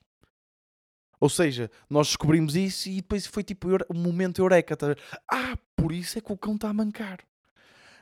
Ou 1.20 1.30
seja, 1.30 1.70
nós 1.90 2.08
descobrimos 2.08 2.56
isso 2.56 2.90
e 2.90 2.98
depois 2.98 3.28
foi 3.28 3.44
tipo 3.44 3.68
o 3.90 3.94
momento 3.94 4.42
eureka. 4.42 4.76
Tá? 4.78 4.96
Ah, 5.30 5.58
por 5.76 5.92
isso 5.92 6.18
é 6.18 6.22
que 6.22 6.32
o 6.32 6.38
cão 6.38 6.56
está 6.56 6.70
a 6.70 6.74
mancar. 6.74 7.20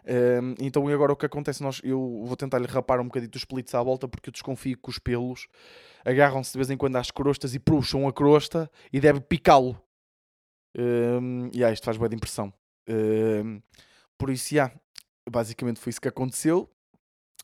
Um, 0.07 0.53
então, 0.59 0.89
e 0.89 0.93
agora 0.93 1.11
o 1.11 1.15
que 1.17 1.25
acontece? 1.25 1.61
Nós, 1.61 1.81
eu 1.83 2.23
vou 2.25 2.37
tentar 2.37 2.59
lhe 2.59 2.67
rapar 2.67 3.01
um 3.01 3.05
bocadinho 3.05 3.31
dos 3.31 3.43
pelitos 3.43 3.75
à 3.75 3.83
volta 3.83 4.07
porque 4.07 4.29
eu 4.29 4.31
desconfio 4.31 4.77
que 4.77 4.89
os 4.89 4.97
pelos 4.99 5.47
agarram-se 6.05 6.53
de 6.53 6.57
vez 6.57 6.69
em 6.69 6.77
quando 6.77 6.95
às 6.95 7.11
crostas 7.11 7.53
e 7.53 7.59
puxam 7.59 8.07
a 8.07 8.13
crosta 8.13 8.71
e 8.93 8.99
deve 9.01 9.19
picá-lo. 9.19 9.81
Um, 10.77 11.47
e 11.53 11.57
yeah, 11.57 11.73
isto 11.73 11.83
faz 11.83 11.97
boa 11.97 12.07
de 12.07 12.15
impressão. 12.15 12.53
Um, 12.87 13.61
por 14.17 14.29
isso, 14.29 14.53
yeah, 14.53 14.73
basicamente 15.29 15.79
foi 15.79 15.89
isso 15.89 16.01
que 16.01 16.07
aconteceu. 16.07 16.69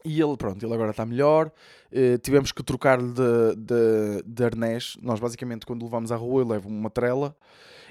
E 0.06 0.22
ele, 0.22 0.36
pronto, 0.36 0.64
ele 0.64 0.74
agora 0.74 0.92
está 0.92 1.06
melhor. 1.06 1.52
Uh, 1.92 2.18
tivemos 2.20 2.52
que 2.52 2.62
trocar-lhe 2.62 3.12
de, 3.14 3.56
de, 3.56 4.24
de 4.26 4.44
arnés. 4.44 4.98
Nós, 5.02 5.20
basicamente, 5.20 5.66
quando 5.66 5.84
levamos 5.84 6.12
à 6.12 6.16
rua, 6.16 6.42
eu 6.42 6.48
levo 6.48 6.70
uma 6.70 6.90
trela 6.90 7.36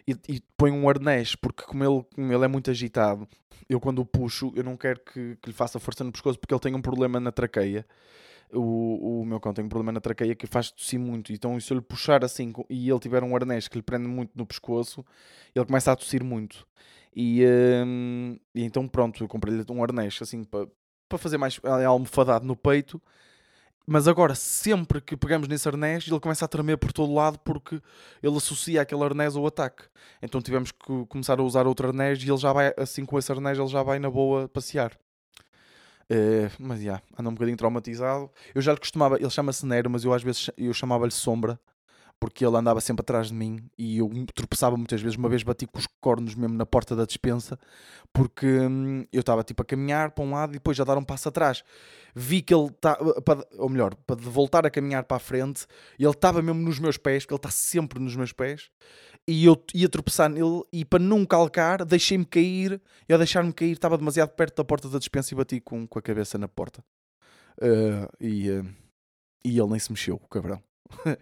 e, 0.06 0.16
e 0.28 0.40
ponho 0.56 0.74
um 0.74 0.88
arnés, 0.88 1.34
porque 1.34 1.62
como 1.64 1.84
ele, 1.84 2.04
como 2.14 2.32
ele 2.32 2.44
é 2.44 2.48
muito 2.48 2.70
agitado, 2.70 3.26
eu 3.68 3.80
quando 3.80 4.00
o 4.00 4.06
puxo, 4.06 4.52
eu 4.54 4.64
não 4.64 4.76
quero 4.76 5.00
que, 5.00 5.36
que 5.36 5.48
lhe 5.48 5.54
faça 5.54 5.78
força 5.78 6.04
no 6.04 6.12
pescoço, 6.12 6.38
porque 6.38 6.52
ele 6.52 6.60
tem 6.60 6.74
um 6.74 6.82
problema 6.82 7.18
na 7.18 7.32
traqueia 7.32 7.86
o, 8.52 9.20
o 9.20 9.24
meu 9.24 9.40
cão 9.40 9.52
tem 9.52 9.64
um 9.64 9.68
problema 9.68 9.92
na 9.92 10.00
traqueia 10.00 10.34
que 10.34 10.46
faz 10.46 10.70
tossir 10.70 10.98
muito. 11.00 11.32
Então, 11.32 11.58
se 11.58 11.72
eu 11.72 11.76
lhe 11.76 11.82
puxar 11.82 12.24
assim 12.24 12.52
e 12.68 12.90
ele 12.90 13.00
tiver 13.00 13.22
um 13.22 13.34
arnés 13.34 13.68
que 13.68 13.76
lhe 13.76 13.82
prende 13.82 14.06
muito 14.08 14.32
no 14.34 14.46
pescoço, 14.46 15.04
ele 15.54 15.64
começa 15.64 15.92
a 15.92 15.96
tossir 15.96 16.22
muito. 16.24 16.66
E, 17.14 17.44
hum, 17.86 18.38
e 18.54 18.62
então, 18.64 18.86
pronto, 18.88 19.22
eu 19.24 19.28
comprei-lhe 19.28 19.64
um 19.70 19.82
arnés 19.82 20.18
assim 20.22 20.44
para, 20.44 20.66
para 21.08 21.18
fazer 21.18 21.38
mais 21.38 21.60
almofadado 21.86 22.46
no 22.46 22.56
peito. 22.56 23.00
Mas 23.86 24.06
agora, 24.06 24.34
sempre 24.34 25.00
que 25.00 25.16
pegamos 25.16 25.48
nesse 25.48 25.68
arnés, 25.68 26.06
ele 26.06 26.20
começa 26.20 26.44
a 26.44 26.48
tremer 26.48 26.78
por 26.78 26.92
todo 26.92 27.12
lado 27.12 27.38
porque 27.40 27.80
ele 28.22 28.36
associa 28.36 28.82
aquele 28.82 29.02
arnés 29.02 29.34
ao 29.36 29.46
ataque. 29.46 29.84
Então 30.22 30.40
tivemos 30.40 30.70
que 30.70 31.06
começar 31.08 31.40
a 31.40 31.42
usar 31.42 31.66
outro 31.66 31.88
arnés 31.88 32.22
e 32.22 32.30
ele 32.30 32.36
já 32.38 32.52
vai, 32.52 32.72
assim 32.76 33.04
com 33.04 33.18
esse 33.18 33.32
arnés, 33.32 33.58
ele 33.58 33.66
já 33.68 33.82
vai 33.82 33.98
na 33.98 34.10
boa 34.10 34.48
passear. 34.48 34.96
Uh, 36.12 36.50
mas 36.58 36.78
já, 36.80 36.84
yeah, 36.84 37.02
anda 37.18 37.30
um 37.30 37.32
bocadinho 37.32 37.56
traumatizado. 37.56 38.30
Eu 38.54 38.60
já 38.60 38.72
lhe 38.72 38.78
costumava, 38.78 39.16
ele 39.16 39.30
chama-se 39.30 39.64
Nero, 39.64 39.88
mas 39.88 40.04
eu 40.04 40.12
às 40.12 40.22
vezes 40.22 40.50
eu 40.58 40.74
chamava-lhe 40.74 41.10
Sombra, 41.10 41.58
porque 42.20 42.44
ele 42.44 42.54
andava 42.54 42.82
sempre 42.82 43.00
atrás 43.00 43.28
de 43.28 43.34
mim 43.34 43.58
e 43.78 43.96
eu 43.98 44.10
tropeçava 44.34 44.76
muitas 44.76 45.00
vezes. 45.00 45.16
Uma 45.16 45.28
vez 45.28 45.42
bati 45.42 45.66
com 45.66 45.78
os 45.78 45.86
cornos 46.02 46.34
mesmo 46.34 46.54
na 46.54 46.66
porta 46.66 46.94
da 46.94 47.06
despensa, 47.06 47.58
porque 48.12 48.46
hum, 48.46 49.06
eu 49.10 49.20
estava 49.20 49.42
tipo 49.42 49.62
a 49.62 49.64
caminhar 49.64 50.10
para 50.10 50.22
um 50.22 50.32
lado 50.32 50.50
e 50.50 50.54
depois 50.54 50.76
já 50.76 50.84
dar 50.84 50.98
um 50.98 51.02
passo 51.02 51.30
atrás. 51.30 51.64
Vi 52.14 52.42
que 52.42 52.54
ele 52.54 52.66
está, 52.66 52.98
ou 53.56 53.70
melhor, 53.70 53.94
para 53.94 54.16
voltar 54.16 54.66
a 54.66 54.70
caminhar 54.70 55.04
para 55.04 55.16
a 55.16 55.20
frente, 55.20 55.66
ele 55.98 56.10
estava 56.10 56.42
mesmo 56.42 56.60
nos 56.60 56.78
meus 56.78 56.98
pés, 56.98 57.24
porque 57.24 57.32
ele 57.32 57.38
está 57.38 57.50
sempre 57.50 57.98
nos 57.98 58.14
meus 58.14 58.32
pés 58.32 58.70
e 59.26 59.44
eu 59.44 59.62
ia 59.74 59.88
tropeçar 59.88 60.28
nele 60.28 60.62
e 60.72 60.84
para 60.84 60.98
não 60.98 61.24
calcar 61.24 61.84
deixei-me 61.84 62.24
cair 62.24 62.80
e 63.08 63.12
ao 63.12 63.18
deixar-me 63.18 63.52
cair 63.52 63.72
estava 63.72 63.96
demasiado 63.96 64.30
perto 64.30 64.56
da 64.56 64.64
porta 64.64 64.88
da 64.88 64.98
despensa 64.98 65.32
e 65.32 65.36
bati 65.36 65.60
com, 65.60 65.86
com 65.86 65.98
a 65.98 66.02
cabeça 66.02 66.36
na 66.38 66.48
porta 66.48 66.84
uh, 67.60 68.08
e, 68.20 68.50
uh, 68.50 68.66
E 69.44 69.58
ele 69.58 69.68
nem 69.68 69.78
se 69.78 69.90
mexeu, 69.90 70.16
o 70.16 70.28
cabrão. 70.28 70.62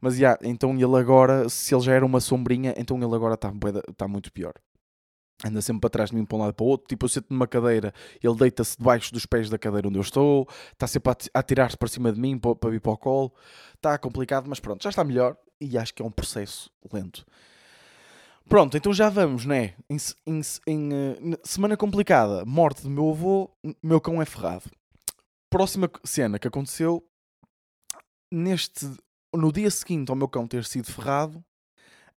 Mas 0.00 0.16
já, 0.16 0.38
então 0.42 0.74
ele 0.74 0.96
agora, 0.96 1.48
se 1.48 1.74
ele 1.74 1.82
já 1.82 1.92
era 1.92 2.06
uma 2.06 2.20
sombrinha, 2.20 2.74
então 2.76 2.96
ele 2.96 3.14
agora 3.14 3.34
está 3.34 3.52
tá 3.96 4.08
muito 4.08 4.32
pior. 4.32 4.54
Anda 5.44 5.60
sempre 5.60 5.80
para 5.82 5.90
trás 5.90 6.10
de 6.10 6.16
mim 6.16 6.24
para 6.24 6.36
um 6.38 6.40
lado 6.40 6.54
para 6.54 6.64
o 6.64 6.68
outro. 6.68 6.86
Tipo, 6.86 7.04
eu 7.04 7.08
sento 7.08 7.26
numa 7.30 7.46
cadeira, 7.46 7.92
ele 8.22 8.34
deita-se 8.34 8.78
debaixo 8.78 9.12
dos 9.12 9.26
pés 9.26 9.50
da 9.50 9.58
cadeira 9.58 9.88
onde 9.88 9.98
eu 9.98 10.02
estou, 10.02 10.46
está 10.72 10.86
sempre 10.86 11.12
a 11.12 11.38
atirar-se 11.38 11.76
para 11.76 11.88
cima 11.88 12.12
de 12.12 12.18
mim 12.18 12.38
para 12.38 12.70
vir 12.70 12.80
para 12.80 12.92
o 12.92 12.96
colo. 12.96 13.32
Está 13.74 13.98
complicado, 13.98 14.46
mas 14.48 14.58
pronto, 14.58 14.82
já 14.82 14.90
está 14.90 15.04
melhor 15.04 15.36
e 15.60 15.76
acho 15.76 15.94
que 15.94 16.02
é 16.02 16.04
um 16.04 16.10
processo 16.10 16.70
lento. 16.92 17.26
Pronto, 18.48 18.76
então 18.76 18.92
já 18.92 19.08
vamos, 19.08 19.44
né? 19.44 19.74
Em, 19.88 19.96
em, 20.26 20.40
em 20.66 20.88
uh, 20.92 21.38
semana 21.44 21.76
complicada, 21.76 22.44
morte 22.44 22.82
do 22.82 22.90
meu 22.90 23.10
avô, 23.10 23.50
meu 23.82 24.00
cão 24.00 24.20
é 24.20 24.24
ferrado. 24.24 24.64
Próxima 25.48 25.88
cena 26.04 26.38
que 26.38 26.48
aconteceu, 26.48 27.04
neste, 28.32 28.90
no 29.32 29.52
dia 29.52 29.70
seguinte 29.70 30.10
ao 30.10 30.16
meu 30.16 30.26
cão 30.26 30.48
ter 30.48 30.64
sido 30.64 30.90
ferrado, 30.90 31.44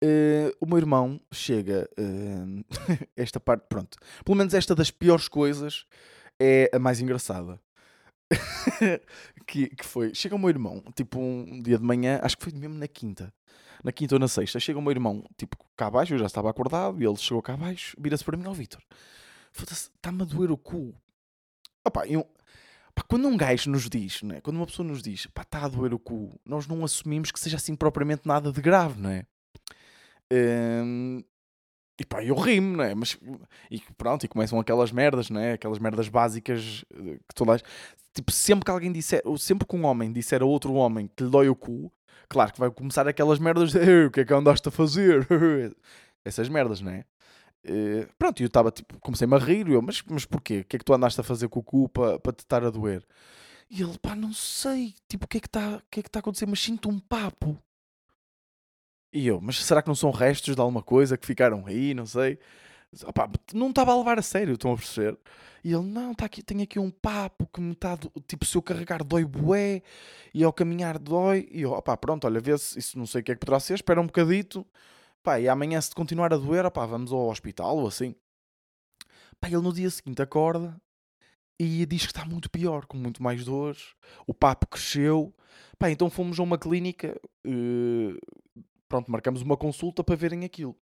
uh, 0.04 0.56
o 0.60 0.66
meu 0.66 0.78
irmão 0.78 1.20
chega. 1.32 1.88
Uh, 1.98 2.64
esta 3.16 3.40
parte, 3.40 3.64
pronto. 3.68 3.98
Pelo 4.24 4.36
menos 4.36 4.54
esta 4.54 4.74
das 4.74 4.90
piores 4.90 5.26
coisas 5.26 5.84
é 6.38 6.70
a 6.72 6.78
mais 6.78 7.00
engraçada. 7.00 7.60
que, 9.46 9.68
que 9.68 9.84
foi. 9.84 10.14
Chega 10.14 10.34
o 10.34 10.38
meu 10.38 10.48
irmão, 10.48 10.82
tipo 10.94 11.18
um 11.18 11.60
dia 11.62 11.78
de 11.78 11.84
manhã, 11.84 12.20
acho 12.22 12.36
que 12.36 12.44
foi 12.44 12.52
mesmo 12.52 12.76
na 12.76 12.88
quinta 12.88 13.32
na 13.82 13.92
quinta 13.92 14.14
ou 14.14 14.18
na 14.18 14.28
sexta, 14.28 14.60
chega 14.60 14.78
o 14.78 14.82
meu 14.82 14.90
irmão, 14.90 15.24
tipo, 15.36 15.56
cá 15.76 15.86
abaixo, 15.86 16.14
eu 16.14 16.18
já 16.18 16.26
estava 16.26 16.50
acordado, 16.50 17.00
e 17.00 17.06
ele 17.06 17.16
chegou 17.16 17.42
cá 17.42 17.54
abaixo, 17.54 17.96
vira-se 17.98 18.24
para 18.24 18.36
mim, 18.36 18.46
ó 18.46 18.50
oh, 18.50 18.54
Vitor, 18.54 18.80
está-me 19.56 20.22
a 20.22 20.24
doer 20.24 20.50
o 20.50 20.56
cu. 20.56 20.94
Opa, 21.84 22.06
eu, 22.06 22.26
quando 23.08 23.26
um 23.26 23.36
gajo 23.36 23.70
nos 23.70 23.88
diz, 23.88 24.22
né? 24.22 24.40
quando 24.40 24.56
uma 24.56 24.66
pessoa 24.66 24.86
nos 24.86 25.02
diz, 25.02 25.26
pá, 25.26 25.42
está 25.42 25.64
a 25.64 25.68
doer 25.68 25.94
o 25.94 25.98
cu, 25.98 26.38
nós 26.44 26.66
não 26.66 26.84
assumimos 26.84 27.30
que 27.30 27.40
seja 27.40 27.56
assim 27.56 27.74
propriamente 27.74 28.22
nada 28.26 28.52
de 28.52 28.60
grave, 28.60 29.00
não 29.00 29.10
é? 29.10 29.24
E 32.00 32.04
pá, 32.04 32.24
eu 32.24 32.34
rimo, 32.34 32.78
não 32.78 32.84
é? 32.84 32.94
Mas, 32.94 33.18
e 33.70 33.78
pronto, 33.96 34.24
e 34.24 34.28
começam 34.28 34.58
aquelas 34.58 34.90
merdas, 34.90 35.28
não 35.28 35.38
é? 35.38 35.52
Aquelas 35.52 35.78
merdas 35.78 36.08
básicas 36.08 36.84
eh, 36.94 37.18
que 37.28 37.34
todas. 37.34 37.62
Tipo, 38.14 38.32
sempre 38.32 38.64
que 38.64 38.70
alguém 38.70 38.90
disser, 38.90 39.20
ou 39.24 39.36
sempre 39.36 39.68
que 39.68 39.76
um 39.76 39.84
homem 39.84 40.10
disser 40.10 40.42
a 40.42 40.46
outro 40.46 40.72
homem 40.72 41.10
que 41.14 41.22
lhe 41.22 41.30
dói 41.30 41.48
o 41.48 41.54
cu, 41.54 41.92
Claro 42.30 42.52
que 42.52 42.60
vai 42.60 42.70
começar 42.70 43.08
aquelas 43.08 43.40
merdas 43.40 43.72
de 43.72 44.06
o 44.06 44.10
que 44.10 44.20
é 44.20 44.24
que 44.24 44.32
andaste 44.32 44.68
a 44.68 44.70
fazer? 44.70 45.26
Essas 46.24 46.48
merdas, 46.48 46.80
não 46.80 46.92
é? 46.92 47.04
Uh, 47.66 48.08
pronto, 48.16 48.40
eu 48.40 48.46
estava 48.46 48.70
tipo, 48.70 48.98
comecei-me 49.00 49.34
a 49.34 49.38
rir, 49.38 49.68
eu, 49.68 49.82
mas, 49.82 50.00
mas 50.08 50.24
porquê? 50.24 50.60
O 50.60 50.64
que 50.64 50.76
é 50.76 50.78
que 50.78 50.84
tu 50.84 50.94
andaste 50.94 51.20
a 51.20 51.24
fazer 51.24 51.48
com 51.48 51.58
o 51.58 51.62
cu 51.62 51.88
para 51.88 52.20
pa 52.20 52.32
te 52.32 52.38
estar 52.38 52.64
a 52.64 52.70
doer? 52.70 53.04
E 53.68 53.82
ele, 53.82 53.98
pá, 53.98 54.14
não 54.14 54.32
sei, 54.32 54.94
tipo, 55.08 55.24
o 55.24 55.28
que 55.28 55.38
é 55.38 55.40
que 55.40 55.48
está 55.48 55.82
que 55.90 56.00
é 56.00 56.02
que 56.04 56.10
tá 56.10 56.20
a 56.20 56.20
acontecer? 56.20 56.46
Mas 56.46 56.60
sinto 56.60 56.88
um 56.88 57.00
papo. 57.00 57.58
E 59.12 59.26
eu, 59.26 59.40
mas 59.40 59.64
será 59.64 59.82
que 59.82 59.88
não 59.88 59.94
são 59.94 60.10
restos 60.10 60.54
de 60.54 60.60
alguma 60.60 60.82
coisa 60.82 61.16
que 61.18 61.26
ficaram 61.26 61.66
aí? 61.66 61.94
Não 61.94 62.06
sei. 62.06 62.38
Opa, 63.04 63.30
não 63.52 63.70
estava 63.70 63.92
a 63.92 63.96
levar 63.96 64.18
a 64.18 64.22
sério, 64.22 64.54
estão 64.54 64.72
a 64.72 64.76
perceber? 64.76 65.18
E 65.62 65.72
ele, 65.72 65.84
não, 65.84 66.14
tá 66.14 66.24
aqui, 66.24 66.42
tem 66.42 66.62
aqui 66.62 66.78
um 66.78 66.90
papo 66.90 67.46
que 67.52 67.60
me 67.60 67.72
está, 67.72 67.96
tipo, 68.26 68.44
se 68.44 68.56
eu 68.56 68.62
carregar 68.62 69.04
dói 69.04 69.24
bué, 69.24 69.82
e 70.34 70.42
ao 70.42 70.52
caminhar 70.52 70.98
dói, 70.98 71.48
e 71.52 71.62
eu, 71.62 71.72
opá, 71.72 71.96
pronto, 71.96 72.26
olha, 72.26 72.40
vê 72.40 72.56
se 72.58 72.78
isso 72.78 72.98
não 72.98 73.06
sei 73.06 73.20
o 73.20 73.24
que 73.24 73.32
é 73.32 73.34
que 73.34 73.40
poderá 73.40 73.60
ser, 73.60 73.74
espera 73.74 74.00
um 74.00 74.06
bocadito, 74.06 74.66
pá, 75.22 75.38
e 75.38 75.48
amanhã 75.48 75.80
se 75.80 75.94
continuar 75.94 76.32
a 76.32 76.36
doer, 76.36 76.64
opá, 76.66 76.86
vamos 76.86 77.12
ao 77.12 77.28
hospital 77.28 77.76
ou 77.78 77.86
assim. 77.86 78.14
Pá, 79.40 79.48
ele 79.48 79.58
no 79.58 79.72
dia 79.72 79.90
seguinte 79.90 80.20
acorda 80.22 80.80
e 81.58 81.84
diz 81.86 82.06
que 82.06 82.12
está 82.12 82.24
muito 82.24 82.50
pior, 82.50 82.86
com 82.86 82.96
muito 82.96 83.22
mais 83.22 83.44
dores, 83.44 83.94
o 84.26 84.32
papo 84.34 84.66
cresceu, 84.66 85.34
pá, 85.78 85.90
então 85.90 86.08
fomos 86.10 86.40
a 86.40 86.42
uma 86.42 86.58
clínica, 86.58 87.20
uh, 87.46 88.18
pronto, 88.90 89.10
marcamos 89.10 89.40
uma 89.40 89.56
consulta 89.56 90.02
para 90.02 90.16
verem 90.16 90.44
aquilo. 90.44 90.76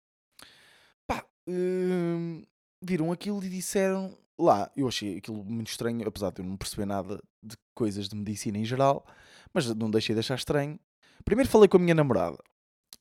Pá, 1.07 1.25
uh, 1.49 2.47
viram 2.81 3.11
aquilo 3.11 3.43
e 3.43 3.49
disseram 3.49 4.15
lá, 4.37 4.71
eu 4.77 4.87
achei 4.87 5.17
aquilo 5.17 5.43
muito 5.43 5.71
estranho, 5.71 6.07
apesar 6.07 6.31
de 6.31 6.41
eu 6.41 6.45
não 6.45 6.55
perceber 6.55 6.85
nada 6.85 7.21
de 7.41 7.57
coisas 7.73 8.07
de 8.07 8.15
medicina 8.15 8.59
em 8.59 8.63
geral, 8.63 9.05
mas 9.51 9.73
não 9.73 9.89
deixei 9.89 10.13
de 10.13 10.19
achar 10.19 10.35
estranho. 10.35 10.79
Primeiro 11.25 11.49
falei 11.49 11.67
com 11.67 11.77
a 11.77 11.79
minha 11.79 11.95
namorada, 11.95 12.37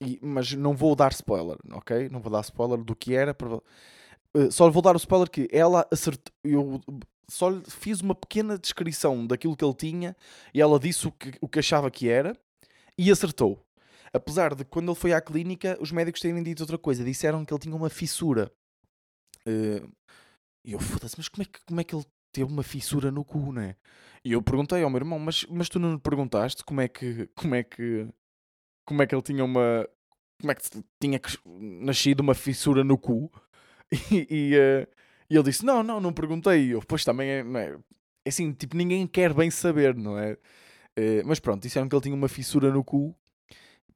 e, 0.01 0.19
mas 0.23 0.53
não 0.55 0.75
vou 0.75 0.97
dar 0.97 1.13
spoiler, 1.13 1.59
ok? 1.73 2.09
Não 2.09 2.21
vou 2.21 2.33
dar 2.33 2.41
spoiler 2.41 2.83
do 2.83 2.97
que 2.97 3.15
era. 3.15 3.37
Uh, 4.35 4.51
só 4.51 4.69
vou 4.71 4.83
dar 4.83 4.95
o 4.95 4.99
spoiler 4.99 5.29
que 5.29 5.49
ela 5.53 5.87
acertou. 5.91 6.35
Eu 6.43 6.81
só 7.29 7.51
lhe 7.51 7.63
fiz 7.69 8.01
uma 8.01 8.15
pequena 8.15 8.59
descrição 8.59 9.27
daquilo 9.27 9.57
que 9.57 9.65
ele 9.65 9.75
tinha 9.75 10.17
e 10.53 10.63
ela 10.63 10.79
disse 10.79 11.07
o 11.07 11.13
que, 11.13 11.33
o 11.43 11.49
que 11.49 11.59
achava 11.59 11.91
que 11.91 12.09
era 12.09 12.35
e 12.97 13.11
acertou. 13.11 13.63
Apesar 14.15 14.55
de 14.55 14.65
quando 14.65 14.93
ele 14.93 14.99
foi 14.99 15.13
à 15.13 15.21
clínica, 15.21 15.77
os 15.81 15.91
médicos 15.91 16.21
terem 16.21 16.41
dito 16.41 16.61
outra 16.61 16.79
coisa, 16.79 17.03
disseram 17.03 17.45
que 17.45 17.53
ele 17.53 17.59
tinha 17.59 17.75
uma 17.75 17.91
fissura. 17.91 18.49
Uh, 19.45 19.93
e 20.65 20.73
eu, 20.73 20.79
foda-se, 20.79 21.17
mas 21.19 21.27
como 21.27 21.43
é, 21.43 21.47
que, 21.47 21.59
como 21.67 21.81
é 21.81 21.85
que 21.85 21.97
ele 21.97 22.05
teve 22.33 22.49
uma 22.51 22.63
fissura 22.63 23.11
no 23.11 23.25
cu, 23.25 23.53
né? 23.53 23.75
E 24.25 24.31
eu 24.31 24.41
perguntei 24.41 24.85
ao 24.85 24.89
meu 24.89 24.99
irmão, 25.01 25.19
mas, 25.19 25.45
mas 25.51 25.69
tu 25.69 25.81
não 25.81 25.95
me 25.95 25.99
perguntaste 25.99 26.65
como 26.65 26.81
é 26.81 26.87
que. 26.87 27.29
Como 27.35 27.57
é 27.57 27.65
que. 27.65 28.09
Como 28.87 29.03
é 29.03 29.07
que 29.07 29.15
ele 29.17 29.23
tinha 29.23 29.45
uma. 29.45 29.85
Como 30.41 30.53
é 30.53 30.55
que 30.55 30.63
tinha 31.01 31.21
nascido 31.83 32.21
uma 32.21 32.35
fissura 32.35 32.85
no 32.85 32.97
cu? 32.97 33.31
E, 34.11 34.27
e, 34.31 34.57
uh, 34.57 34.89
e 35.29 35.35
ele 35.37 35.45
disse: 35.45 35.65
Não, 35.65 35.83
não, 35.83 36.01
não 36.01 36.13
perguntei. 36.13 36.67
E 36.67 36.71
eu, 36.71 36.81
pois 36.87 37.05
também 37.05 37.29
é, 37.29 37.41
é. 37.41 37.79
É 38.27 38.29
assim, 38.31 38.53
tipo, 38.53 38.77
ninguém 38.77 39.07
quer 39.07 39.35
bem 39.35 39.51
saber, 39.51 39.95
não 39.95 40.19
é? 40.19 40.33
Uh, 40.99 41.27
mas 41.27 41.39
pronto, 41.39 41.63
disseram 41.63 41.89
que 41.89 41.95
ele 41.95 42.03
tinha 42.03 42.15
uma 42.15 42.29
fissura 42.29 42.73
no 42.73 42.83
cu 42.83 43.15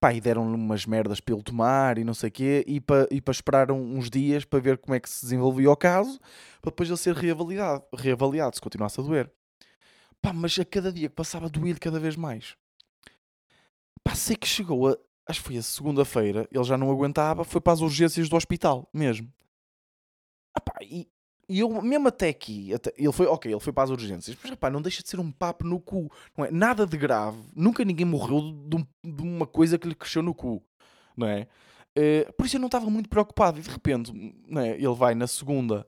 Pá, 0.01 0.13
e 0.15 0.21
deram-lhe 0.21 0.55
umas 0.55 0.87
merdas 0.87 1.21
para 1.21 1.35
ele 1.35 1.43
tomar 1.43 1.99
e 1.99 2.05
não 2.05 2.15
sei 2.15 2.29
o 2.29 2.33
quê, 2.33 2.65
e 2.69 2.81
para 2.81 3.09
e 3.11 3.21
pa 3.21 3.33
esperar 3.33 3.73
uns 3.73 4.09
dias 4.09 4.45
para 4.45 4.61
ver 4.61 4.79
como 4.79 4.95
é 4.95 5.01
que 5.01 5.11
se 5.11 5.23
desenvolvia 5.23 5.71
o 5.71 5.77
caso, 5.77 6.21
para 6.61 6.71
depois 6.71 6.89
ele 6.89 6.97
ser 6.97 7.15
reavaliado, 7.17 7.85
reavaliado 7.93 8.55
se 8.55 8.61
continuasse 8.61 9.01
a 9.01 9.03
doer. 9.03 9.31
Pá, 10.23 10.33
mas 10.33 10.59
a 10.59 10.65
cada 10.65 10.93
dia 10.93 11.09
que 11.09 11.15
passava 11.15 11.49
doer 11.49 11.79
cada 11.81 11.99
vez 11.99 12.17
mais. 12.17 12.57
Pá, 14.05 14.15
sei 14.15 14.37
que 14.37 14.47
chegou 14.47 14.89
a. 14.89 14.97
Acho 15.27 15.41
que 15.41 15.49
foi 15.49 15.59
a 15.59 15.63
segunda-feira, 15.63 16.49
ele 16.51 16.65
já 16.65 16.79
não 16.79 16.91
aguentava, 16.91 17.45
foi 17.45 17.61
para 17.61 17.75
as 17.75 17.81
urgências 17.81 18.29
do 18.29 18.37
hospital 18.37 18.89
mesmo. 18.95 19.31
Ah, 20.55 20.61
pá, 20.61 20.79
e, 20.83 21.07
e 21.49 21.61
eu, 21.61 21.81
mesmo 21.81 22.09
até 22.09 22.29
aqui, 22.29 22.75
até, 22.75 22.93
ele 22.97 23.13
foi, 23.13 23.27
ok, 23.27 23.51
ele 23.51 23.61
foi 23.61 23.73
para 23.73 23.85
as 23.85 23.91
urgências, 23.91 24.37
mas 24.43 24.51
rapaz, 24.51 24.73
não 24.73 24.83
deixa 24.83 25.03
de 25.03 25.09
ser 25.09 25.19
um 25.19 25.33
papo 25.33 25.67
no 25.67 25.81
cu, 25.81 26.13
não 26.37 26.45
é? 26.45 26.51
Nada 26.51 26.87
de 26.87 26.97
grave, 26.97 27.39
nunca 27.57 27.85
ninguém 27.85 28.05
morreu 28.05 28.53
de, 28.67 28.77
um, 28.77 28.87
de 29.03 29.23
uma 29.23 29.47
coisa 29.47 29.79
que 29.79 29.89
lhe 29.89 29.95
cresceu 29.95 30.23
no 30.23 30.35
cu, 30.35 30.63
não 31.17 31.27
é? 31.27 31.49
Uh, 31.97 32.33
por 32.35 32.45
isso 32.45 32.57
eu 32.57 32.61
não 32.61 32.67
estava 32.67 32.91
muito 32.91 33.09
preocupado, 33.09 33.59
e 33.59 33.63
de 33.63 33.71
repente, 33.71 34.13
não 34.47 34.61
é? 34.61 34.73
Ele 34.73 34.95
vai 34.95 35.15
na 35.15 35.27
segunda, 35.27 35.87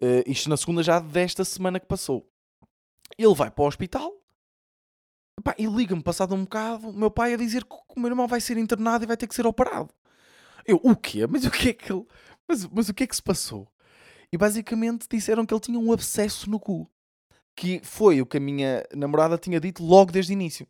uh, 0.00 0.30
isto 0.30 0.48
na 0.48 0.56
segunda 0.56 0.80
já 0.80 1.00
desta 1.00 1.44
semana 1.44 1.80
que 1.80 1.86
passou, 1.86 2.30
ele 3.18 3.34
vai 3.34 3.50
para 3.50 3.64
o 3.64 3.66
hospital, 3.66 4.12
pá, 5.42 5.56
e 5.58 5.66
liga-me, 5.66 6.04
passado 6.04 6.36
um 6.36 6.44
bocado, 6.44 6.88
o 6.88 6.92
meu 6.92 7.10
pai 7.10 7.34
a 7.34 7.36
dizer 7.36 7.64
que 7.64 7.74
o 7.96 8.00
meu 8.00 8.10
irmão 8.10 8.28
vai 8.28 8.40
ser 8.40 8.56
internado 8.58 9.04
e 9.04 9.08
vai 9.08 9.16
ter 9.16 9.26
que 9.26 9.34
ser 9.34 9.46
operado. 9.46 9.90
Eu, 10.64 10.80
o 10.82 10.94
quê? 10.94 11.26
Mas 11.26 11.44
o 11.44 11.50
que 11.50 11.70
é 11.70 11.72
que 11.72 11.92
ele. 11.92 12.06
Mas, 12.48 12.66
mas 12.66 12.88
o 12.88 12.94
que 12.94 13.04
é 13.04 13.06
que 13.06 13.16
se 13.16 13.22
passou? 13.22 13.68
E 14.34 14.36
basicamente 14.36 15.06
disseram 15.08 15.46
que 15.46 15.54
ele 15.54 15.60
tinha 15.60 15.78
um 15.78 15.92
abscesso 15.92 16.50
no 16.50 16.58
cu. 16.58 16.90
Que 17.56 17.80
foi 17.84 18.20
o 18.20 18.26
que 18.26 18.38
a 18.38 18.40
minha 18.40 18.84
namorada 18.92 19.38
tinha 19.38 19.60
dito 19.60 19.84
logo 19.84 20.10
desde 20.10 20.32
o 20.32 20.34
início. 20.34 20.66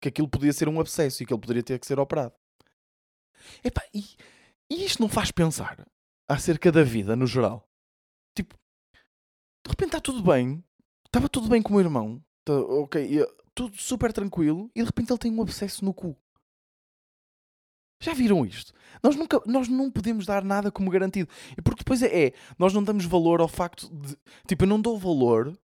Que 0.00 0.08
aquilo 0.08 0.26
podia 0.26 0.50
ser 0.50 0.66
um 0.66 0.80
abscesso 0.80 1.22
e 1.22 1.26
que 1.26 1.34
ele 1.34 1.40
poderia 1.42 1.62
ter 1.62 1.78
que 1.78 1.86
ser 1.86 2.00
operado. 2.00 2.32
Epá, 3.62 3.82
e, 3.92 4.02
e 4.70 4.86
isto 4.86 5.02
não 5.02 5.10
faz 5.10 5.30
pensar 5.30 5.86
acerca 6.26 6.72
da 6.72 6.82
vida 6.82 7.14
no 7.14 7.26
geral. 7.26 7.68
Tipo, 8.34 8.54
de 9.62 9.68
repente 9.68 9.88
está 9.88 10.00
tudo 10.00 10.22
bem. 10.22 10.64
Estava 11.04 11.28
tudo 11.28 11.50
bem 11.50 11.60
com 11.60 11.68
o 11.68 11.72
meu 11.72 11.84
irmão. 11.84 12.24
Tá, 12.46 12.54
ok, 12.54 13.26
tudo 13.54 13.76
super 13.76 14.10
tranquilo. 14.10 14.70
E 14.74 14.80
de 14.80 14.86
repente 14.86 15.12
ele 15.12 15.18
tem 15.18 15.30
um 15.30 15.42
abscesso 15.42 15.84
no 15.84 15.92
cu. 15.92 16.16
Já 18.02 18.12
viram 18.12 18.44
isto? 18.44 18.72
Nós, 19.00 19.14
nunca, 19.14 19.40
nós 19.46 19.68
não 19.68 19.88
podemos 19.88 20.26
dar 20.26 20.42
nada 20.44 20.72
como 20.72 20.90
garantido. 20.90 21.28
Porque 21.62 21.84
depois 21.84 22.02
é, 22.02 22.26
é, 22.26 22.32
nós 22.58 22.74
não 22.74 22.82
damos 22.82 23.04
valor 23.04 23.40
ao 23.40 23.46
facto 23.46 23.88
de. 23.94 24.16
Tipo, 24.46 24.64
eu 24.64 24.68
não 24.68 24.80
dou 24.80 24.98
valor. 24.98 25.56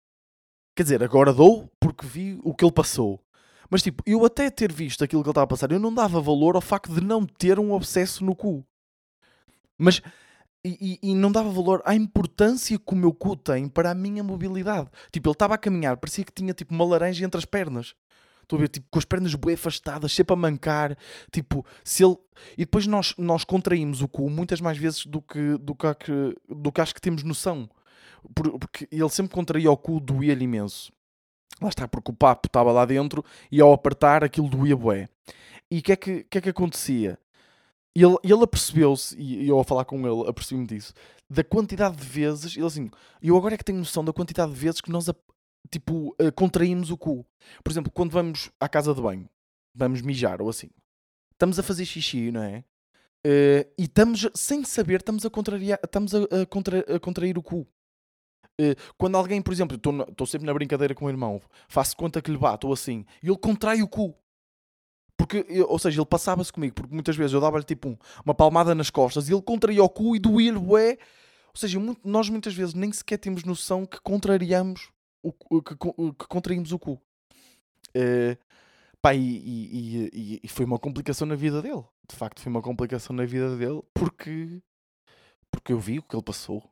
Quer 0.76 0.84
dizer, 0.84 1.02
agora 1.02 1.32
dou 1.32 1.68
porque 1.80 2.06
vi 2.06 2.38
o 2.44 2.54
que 2.54 2.64
ele 2.64 2.72
passou. 2.72 3.20
Mas 3.68 3.82
tipo, 3.82 4.04
eu 4.06 4.24
até 4.24 4.48
ter 4.50 4.72
visto 4.72 5.02
aquilo 5.02 5.22
que 5.22 5.28
ele 5.28 5.32
estava 5.32 5.44
a 5.44 5.48
passar, 5.48 5.72
eu 5.72 5.80
não 5.80 5.92
dava 5.92 6.20
valor 6.20 6.54
ao 6.54 6.60
facto 6.62 6.94
de 6.94 7.00
não 7.00 7.26
ter 7.26 7.58
um 7.58 7.72
obsesso 7.72 8.24
no 8.24 8.36
cu. 8.36 8.64
Mas. 9.76 10.00
E, 10.64 10.98
e, 11.02 11.10
e 11.10 11.14
não 11.14 11.30
dava 11.32 11.50
valor 11.50 11.82
à 11.84 11.94
importância 11.94 12.78
que 12.78 12.92
o 12.92 12.96
meu 12.96 13.12
cu 13.12 13.36
tem 13.36 13.68
para 13.68 13.90
a 13.90 13.94
minha 13.94 14.22
mobilidade. 14.22 14.90
Tipo, 15.10 15.28
ele 15.28 15.34
estava 15.34 15.54
a 15.54 15.58
caminhar, 15.58 15.96
parecia 15.96 16.24
que 16.24 16.32
tinha 16.32 16.54
tipo 16.54 16.72
uma 16.72 16.84
laranja 16.84 17.24
entre 17.24 17.38
as 17.38 17.44
pernas. 17.44 17.94
Estou 18.48 18.56
a 18.56 18.60
ver, 18.60 18.68
tipo, 18.68 18.86
com 18.90 18.98
as 18.98 19.04
pernas 19.04 19.34
bem 19.34 19.52
afastadas, 19.52 20.10
sempre 20.10 20.32
a 20.32 20.36
mancar. 20.36 20.96
Tipo, 21.30 21.66
se 21.84 22.02
ele. 22.02 22.16
E 22.54 22.64
depois 22.64 22.86
nós, 22.86 23.14
nós 23.18 23.44
contraímos 23.44 24.00
o 24.00 24.08
cu 24.08 24.30
muitas 24.30 24.58
mais 24.58 24.78
vezes 24.78 25.04
do 25.04 25.20
que, 25.20 25.58
do 25.58 25.74
que, 25.74 26.34
do 26.48 26.72
que 26.72 26.80
acho 26.80 26.94
que 26.94 27.00
temos 27.00 27.22
noção. 27.22 27.68
Porque 28.34 28.88
ele 28.90 29.08
sempre 29.10 29.34
contraía 29.34 29.70
o 29.70 29.76
cu, 29.76 30.00
doía-lhe 30.00 30.44
imenso. 30.44 30.90
Lá 31.60 31.68
está, 31.68 31.86
porque 31.86 32.10
o 32.10 32.14
papo 32.14 32.48
estava 32.48 32.72
lá 32.72 32.86
dentro 32.86 33.22
e 33.52 33.60
ao 33.60 33.70
apertar 33.70 34.24
aquilo 34.24 34.48
doía 34.48 34.74
bué. 34.74 35.10
E 35.70 35.80
o 35.80 35.82
que, 35.82 35.92
é 35.92 35.96
que, 35.96 36.24
que 36.24 36.38
é 36.38 36.40
que 36.40 36.48
acontecia? 36.48 37.18
Ele, 37.94 38.16
ele 38.22 38.44
apercebeu-se, 38.44 39.14
e 39.20 39.46
eu 39.46 39.60
a 39.60 39.64
falar 39.64 39.84
com 39.84 40.06
ele 40.06 40.26
apercebi-me 40.26 40.66
disso, 40.66 40.94
da 41.28 41.44
quantidade 41.44 41.96
de 41.96 42.04
vezes, 42.04 42.56
ele 42.56 42.64
assim, 42.64 42.90
eu 43.20 43.36
agora 43.36 43.54
é 43.54 43.58
que 43.58 43.64
tenho 43.64 43.78
noção 43.78 44.04
da 44.04 44.12
quantidade 44.12 44.52
de 44.52 44.58
vezes 44.58 44.80
que 44.80 44.90
nós, 44.90 45.10
tipo, 45.70 46.14
uh, 46.20 46.32
contraímos 46.34 46.90
o 46.90 46.96
cu. 46.96 47.26
Por 47.62 47.70
exemplo, 47.70 47.90
quando 47.92 48.10
vamos 48.10 48.50
à 48.60 48.68
casa 48.68 48.94
de 48.94 49.00
banho, 49.00 49.28
vamos 49.74 50.02
mijar 50.02 50.42
ou 50.42 50.48
assim, 50.48 50.70
estamos 51.32 51.58
a 51.58 51.62
fazer 51.62 51.84
xixi, 51.84 52.30
não 52.32 52.42
é? 52.42 52.64
Uh, 53.26 53.66
e 53.76 53.84
estamos, 53.84 54.28
sem 54.34 54.64
saber, 54.64 55.00
estamos 55.00 55.24
a, 55.26 55.30
contrariar, 55.30 55.78
estamos 55.82 56.14
a, 56.14 56.18
a, 56.22 56.46
contra, 56.46 56.80
a 56.96 57.00
contrair 57.00 57.36
o 57.36 57.42
cu. 57.42 57.66
Uh, 58.60 58.74
quando 58.96 59.16
alguém, 59.16 59.40
por 59.40 59.52
exemplo, 59.52 59.76
estou 59.76 60.26
sempre 60.26 60.46
na 60.46 60.54
brincadeira 60.54 60.94
com 60.94 61.06
o 61.06 61.10
irmão, 61.10 61.40
faço 61.68 61.96
conta 61.96 62.20
que 62.20 62.30
lhe 62.30 62.38
bato 62.38 62.66
ou 62.66 62.72
assim, 62.72 63.04
e 63.22 63.28
ele 63.28 63.38
contrai 63.38 63.82
o 63.82 63.88
cu. 63.88 64.14
Porque, 65.16 65.44
ou 65.66 65.78
seja, 65.80 66.00
ele 66.00 66.06
passava-se 66.06 66.52
comigo, 66.52 66.74
porque 66.74 66.94
muitas 66.94 67.16
vezes 67.16 67.32
eu 67.32 67.40
dava-lhe 67.40 67.64
tipo 67.64 67.88
um, 67.88 67.96
uma 68.24 68.34
palmada 68.34 68.72
nas 68.72 68.88
costas 68.88 69.28
e 69.28 69.32
ele 69.32 69.42
contraía 69.42 69.82
o 69.82 69.88
cu 69.88 70.14
e 70.14 70.20
doía-lhe 70.20 70.58
bué. 70.58 70.96
Ou 71.48 71.56
seja, 71.56 71.80
muito, 71.80 72.00
nós 72.08 72.28
muitas 72.28 72.54
vezes 72.54 72.72
nem 72.72 72.92
sequer 72.92 73.18
temos 73.18 73.42
noção 73.42 73.84
que 73.84 74.00
contrariamos 74.00 74.92
o, 75.22 75.32
que, 75.62 75.74
que 75.76 76.28
contraímos 76.28 76.72
o 76.72 76.78
cu. 76.78 77.00
Uh, 77.88 78.36
pá, 79.00 79.14
e, 79.14 79.20
e, 79.20 80.10
e, 80.12 80.40
e, 80.44 80.48
foi 80.48 80.64
uma 80.64 80.78
complicação 80.78 81.26
na 81.26 81.34
vida 81.34 81.60
dele. 81.62 81.84
De 82.08 82.16
facto, 82.16 82.40
foi 82.40 82.50
uma 82.50 82.62
complicação 82.62 83.14
na 83.14 83.24
vida 83.24 83.56
dele 83.56 83.82
porque, 83.94 84.62
porque 85.50 85.72
eu 85.72 85.78
vi 85.78 85.98
o 85.98 86.02
que 86.02 86.14
ele 86.14 86.22
passou. 86.22 86.62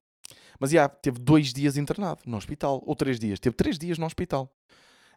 Mas 0.58 0.70
já, 0.70 0.88
teve 0.88 1.18
dois 1.18 1.52
dias 1.52 1.76
internado 1.76 2.22
no 2.26 2.36
hospital, 2.36 2.82
ou 2.86 2.96
três 2.96 3.18
dias, 3.18 3.38
teve 3.38 3.54
três 3.54 3.78
dias 3.78 3.98
no 3.98 4.06
hospital. 4.06 4.50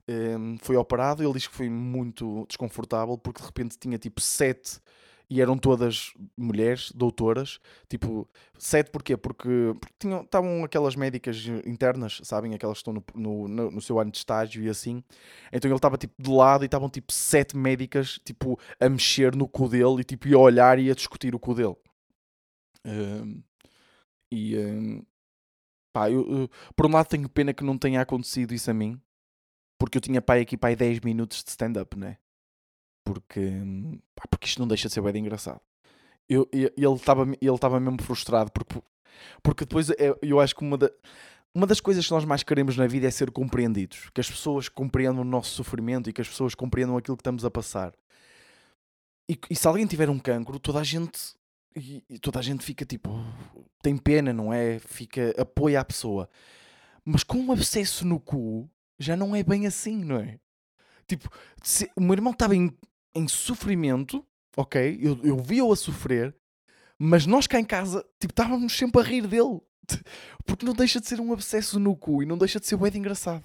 Um, 0.07 0.57
foi 0.57 0.75
operado, 0.75 1.23
ele 1.23 1.33
diz 1.33 1.47
que 1.47 1.53
foi 1.53 1.69
muito 1.69 2.45
desconfortável 2.47 3.15
porque 3.17 3.41
de 3.41 3.45
repente 3.45 3.77
tinha 3.77 3.97
tipo 3.97 4.19
sete 4.19 4.79
e 5.29 5.41
eram 5.41 5.57
todas 5.57 6.11
mulheres, 6.35 6.91
doutoras, 6.91 7.59
tipo, 7.87 8.27
sete 8.57 8.89
porquê? 8.89 9.15
Porque, 9.15 9.75
porque 9.79 9.95
tinham, 9.99 10.21
estavam 10.21 10.63
aquelas 10.63 10.95
médicas 10.95 11.45
internas, 11.65 12.19
sabem? 12.23 12.55
Aquelas 12.55 12.81
que 12.81 12.89
estão 12.89 12.93
no, 13.13 13.47
no, 13.47 13.71
no 13.71 13.81
seu 13.81 13.99
ano 13.99 14.11
de 14.11 14.17
estágio 14.17 14.63
e 14.63 14.69
assim. 14.69 15.03
Então 15.53 15.69
ele 15.69 15.75
estava 15.75 15.97
tipo 15.97 16.21
de 16.21 16.29
lado 16.31 16.63
e 16.63 16.65
estavam 16.65 16.89
tipo 16.89 17.13
sete 17.13 17.55
médicas, 17.55 18.19
tipo, 18.25 18.59
a 18.79 18.89
mexer 18.89 19.35
no 19.35 19.47
cu 19.47 19.69
dele 19.69 20.01
e 20.01 20.03
tipo, 20.03 20.27
a 20.35 20.39
olhar 20.39 20.79
e 20.79 20.89
a 20.89 20.95
discutir 20.95 21.35
o 21.35 21.39
cu 21.39 21.53
dele. 21.53 21.75
Um, 22.85 23.43
e 24.31 24.57
um, 24.57 25.03
pá, 25.93 26.09
eu, 26.09 26.27
eu, 26.27 26.49
por 26.75 26.87
um 26.87 26.91
lado 26.91 27.07
tenho 27.07 27.29
pena 27.29 27.53
que 27.53 27.63
não 27.63 27.77
tenha 27.77 28.01
acontecido 28.01 28.53
isso 28.53 28.71
a 28.71 28.73
mim, 28.73 28.99
porque 29.77 29.97
eu 29.97 30.01
tinha 30.01 30.21
pai 30.21 30.41
aqui 30.41 30.57
pai 30.57 30.75
10 30.75 31.01
minutos 31.01 31.43
de 31.43 31.51
stand-up, 31.51 31.97
né? 31.97 32.17
Porque, 33.11 33.41
pá, 34.13 34.23
porque 34.29 34.45
isto 34.45 34.59
não 34.59 34.67
deixa 34.67 34.87
de 34.87 34.93
ser 34.93 35.01
bem 35.01 35.19
engraçado. 35.19 35.59
Eu, 36.29 36.47
eu, 36.51 36.71
ele 36.77 36.93
estava 36.93 37.23
ele 37.41 37.57
tava 37.57 37.79
mesmo 37.79 37.99
frustrado 38.03 38.51
porque, 38.51 38.79
porque 39.41 39.65
depois 39.65 39.89
eu, 39.97 40.19
eu 40.21 40.39
acho 40.39 40.55
que 40.55 40.61
uma, 40.61 40.77
da, 40.77 40.91
uma 41.55 41.65
das 41.65 41.79
coisas 41.79 42.05
que 42.05 42.11
nós 42.11 42.23
mais 42.23 42.43
queremos 42.43 42.77
na 42.77 42.85
vida 42.85 43.07
é 43.07 43.11
ser 43.11 43.31
compreendidos. 43.31 44.11
Que 44.13 44.21
as 44.21 44.29
pessoas 44.29 44.69
compreendam 44.69 45.21
o 45.21 45.25
nosso 45.25 45.55
sofrimento 45.55 46.07
e 46.07 46.13
que 46.13 46.21
as 46.21 46.29
pessoas 46.29 46.53
compreendam 46.53 46.97
aquilo 46.97 47.17
que 47.17 47.21
estamos 47.21 47.43
a 47.43 47.49
passar. 47.49 47.93
E, 49.27 49.39
e 49.49 49.55
se 49.55 49.67
alguém 49.67 49.87
tiver 49.87 50.07
um 50.07 50.19
cancro, 50.19 50.59
toda 50.59 50.79
a 50.79 50.83
gente 50.83 51.19
e, 51.75 52.19
toda 52.19 52.37
a 52.37 52.43
gente 52.43 52.63
fica 52.63 52.85
tipo 52.85 53.09
tem 53.81 53.97
pena, 53.97 54.31
não 54.31 54.53
é? 54.53 54.77
Fica 54.77 55.33
apoia 55.35 55.79
a 55.79 55.85
pessoa. 55.85 56.29
Mas 57.03 57.23
com 57.23 57.39
um 57.39 57.51
abscesso 57.51 58.05
no 58.05 58.19
cu, 58.19 58.69
já 58.99 59.17
não 59.17 59.35
é 59.35 59.41
bem 59.41 59.65
assim, 59.65 60.03
não 60.03 60.17
é? 60.17 60.39
Tipo, 61.09 61.27
se, 61.63 61.89
o 61.95 62.01
meu 62.01 62.13
irmão 62.13 62.31
estava 62.31 62.55
em, 62.55 62.71
em 63.13 63.27
sofrimento, 63.27 64.25
ok? 64.55 64.99
Eu, 65.01 65.19
eu 65.23 65.37
vi-o 65.37 65.71
a 65.71 65.75
sofrer, 65.75 66.35
mas 66.97 67.25
nós 67.25 67.47
cá 67.47 67.59
em 67.59 67.65
casa, 67.65 68.05
tipo, 68.19 68.31
estávamos 68.31 68.75
sempre 68.75 69.01
a 69.01 69.03
rir 69.03 69.27
dele. 69.27 69.61
Porque 70.45 70.65
não 70.65 70.73
deixa 70.73 70.99
de 70.99 71.07
ser 71.07 71.19
um 71.19 71.33
abscesso 71.33 71.79
no 71.79 71.95
cu 71.95 72.21
e 72.21 72.25
não 72.25 72.37
deixa 72.37 72.59
de 72.59 72.67
ser 72.67 72.77
bem 72.77 72.91
engraçado. 72.97 73.43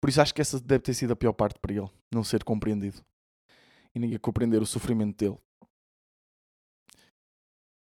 Por 0.00 0.10
isso 0.10 0.20
acho 0.20 0.34
que 0.34 0.40
essa 0.40 0.60
deve 0.60 0.82
ter 0.82 0.94
sido 0.94 1.12
a 1.12 1.16
pior 1.16 1.32
parte 1.32 1.58
para 1.58 1.72
ele, 1.72 1.90
não 2.12 2.22
ser 2.22 2.44
compreendido. 2.44 3.04
E 3.94 3.98
ninguém 3.98 4.18
compreender 4.18 4.60
o 4.60 4.66
sofrimento 4.66 5.16
dele. 5.16 5.38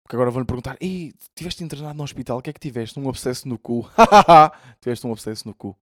Porque 0.10 0.16
agora 0.16 0.32
vão-lhe 0.32 0.48
perguntar: 0.48 0.76
Ei, 0.82 1.14
tiveste 1.36 1.64
internado 1.64 1.96
no 1.96 2.04
hospital, 2.04 2.40
o 2.40 2.42
que 2.42 2.50
é 2.50 2.54
que 2.54 2.60
tiveste? 2.60 3.00
Um 3.00 3.08
abscesso 3.08 3.48
no 3.48 3.60
cu. 3.60 3.88
tiveste 4.82 5.06
um 5.06 5.12
abscesso 5.12 5.48
no 5.48 5.54
cu. 5.54 5.78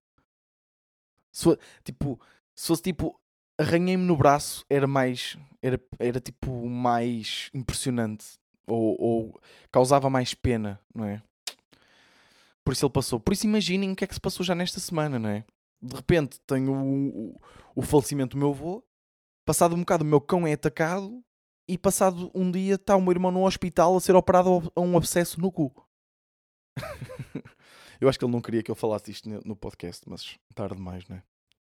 Se, 1.32 1.56
tipo, 1.82 2.20
se 2.54 2.66
fosse 2.66 2.82
tipo, 2.82 3.18
arranhei-me 3.58 4.04
no 4.04 4.16
braço, 4.16 4.64
era 4.70 4.86
mais. 4.86 5.36
Era, 5.60 5.80
era 5.98 6.20
tipo 6.20 6.68
mais 6.68 7.50
impressionante. 7.52 8.38
Ou, 8.66 8.96
ou 9.00 9.40
causava 9.72 10.08
mais 10.08 10.34
pena, 10.34 10.78
não 10.94 11.04
é? 11.04 11.22
Por 12.64 12.72
isso 12.72 12.84
ele 12.84 12.92
passou. 12.92 13.18
Por 13.18 13.32
isso 13.32 13.46
imaginem 13.46 13.90
o 13.90 13.96
que 13.96 14.04
é 14.04 14.06
que 14.06 14.14
se 14.14 14.20
passou 14.20 14.44
já 14.44 14.54
nesta 14.54 14.78
semana, 14.78 15.18
não 15.18 15.30
é? 15.30 15.44
De 15.80 15.96
repente 15.96 16.38
tenho 16.46 16.72
o, 16.72 17.08
o, 17.08 17.40
o 17.76 17.82
falecimento 17.82 18.36
do 18.36 18.40
meu 18.40 18.50
avô. 18.50 18.84
Passado 19.44 19.74
um 19.74 19.80
bocado 19.80 20.04
o 20.04 20.06
meu 20.06 20.20
cão 20.20 20.46
é 20.46 20.52
atacado. 20.52 21.22
E 21.66 21.76
passado 21.76 22.30
um 22.34 22.50
dia 22.50 22.74
está 22.76 22.96
o 22.96 23.00
meu 23.00 23.12
irmão 23.12 23.30
no 23.30 23.46
hospital 23.46 23.96
a 23.96 24.00
ser 24.00 24.14
operado 24.14 24.72
a 24.74 24.80
um 24.80 24.96
abscesso 24.96 25.40
no 25.40 25.50
cu. 25.50 25.72
Eu 28.00 28.08
acho 28.08 28.18
que 28.18 28.24
ele 28.24 28.32
não 28.32 28.40
queria 28.40 28.62
que 28.62 28.70
eu 28.70 28.76
falasse 28.76 29.10
isto 29.10 29.28
no 29.44 29.56
podcast, 29.56 30.08
mas 30.08 30.38
tarde 30.54 30.76
demais, 30.76 31.08
né? 31.08 31.20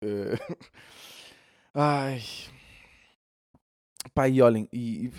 Uh... 0.04 0.38
Ai. 1.74 2.22
Pá, 4.14 4.28
e 4.28 4.42
olhem, 4.42 4.68
e, 4.74 5.12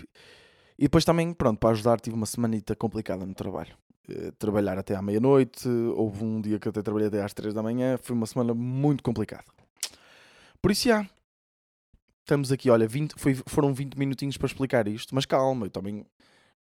e 0.77 0.83
depois 0.83 1.03
também, 1.03 1.33
pronto, 1.33 1.59
para 1.59 1.71
ajudar, 1.71 1.99
tive 1.99 2.15
uma 2.15 2.25
semanita 2.25 2.75
complicada 2.75 3.25
no 3.25 3.33
trabalho. 3.33 3.75
Uh, 4.09 4.31
trabalhar 4.33 4.77
até 4.77 4.95
à 4.95 5.01
meia-noite, 5.01 5.67
houve 5.95 6.23
um 6.23 6.41
dia 6.41 6.59
que 6.59 6.67
até 6.67 6.81
trabalhei 6.81 7.07
até 7.07 7.23
às 7.23 7.33
três 7.33 7.53
da 7.53 7.63
manhã, 7.63 7.97
foi 7.97 8.15
uma 8.15 8.25
semana 8.25 8.53
muito 8.53 9.01
complicada. 9.01 9.45
Por 10.61 10.71
isso, 10.71 10.89
já. 10.89 11.07
Estamos 12.21 12.51
aqui, 12.51 12.69
olha, 12.69 12.87
20, 12.87 13.15
foi, 13.17 13.35
foram 13.47 13.73
20 13.73 13.95
minutinhos 13.95 14.37
para 14.37 14.47
explicar 14.47 14.87
isto, 14.87 15.15
mas 15.15 15.25
calma, 15.25 15.65
eu 15.65 15.69
também 15.69 16.05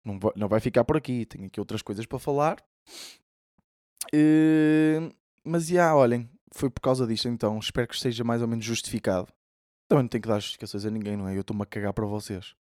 não 0.03 0.19
vai, 0.19 0.31
não 0.35 0.47
vai 0.47 0.59
ficar 0.59 0.83
por 0.83 0.97
aqui, 0.97 1.25
tenho 1.25 1.47
aqui 1.47 1.59
outras 1.59 1.81
coisas 1.81 2.05
para 2.05 2.19
falar. 2.19 2.63
Uh, 4.13 5.13
mas, 5.43 5.67
já, 5.67 5.95
olhem, 5.95 6.29
foi 6.51 6.69
por 6.69 6.81
causa 6.81 7.07
disto 7.07 7.27
então. 7.27 7.57
Espero 7.59 7.87
que 7.87 7.95
esteja 7.95 8.23
mais 8.23 8.41
ou 8.41 8.47
menos 8.47 8.65
justificado. 8.65 9.27
Também 9.89 10.03
não 10.03 10.07
tenho 10.07 10.21
que 10.21 10.29
dar 10.29 10.39
justificações 10.39 10.85
a 10.85 10.91
ninguém, 10.91 11.17
não 11.17 11.27
é? 11.27 11.35
Eu 11.35 11.41
estou-me 11.41 11.63
a 11.63 11.65
cagar 11.65 11.91
para 11.93 12.05
vocês. 12.05 12.55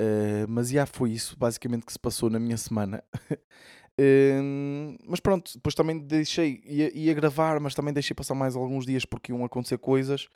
Uh, 0.00 0.44
mas 0.48 0.70
já 0.70 0.84
foi 0.84 1.12
isso, 1.12 1.38
basicamente, 1.38 1.86
que 1.86 1.92
se 1.92 1.98
passou 1.98 2.28
na 2.28 2.40
minha 2.40 2.56
semana. 2.56 3.02
uh, 3.30 4.98
mas 5.06 5.20
pronto, 5.20 5.52
depois 5.54 5.72
também 5.76 6.00
deixei, 6.00 6.60
ia, 6.66 6.98
ia, 6.98 7.14
gravar, 7.14 7.60
mas 7.60 7.76
também 7.76 7.94
deixei 7.94 8.12
passar 8.12 8.34
mais 8.34 8.56
alguns 8.56 8.84
dias 8.84 9.04
porque 9.04 9.30
iam 9.30 9.44
acontecer 9.44 9.78
coisas. 9.78 10.28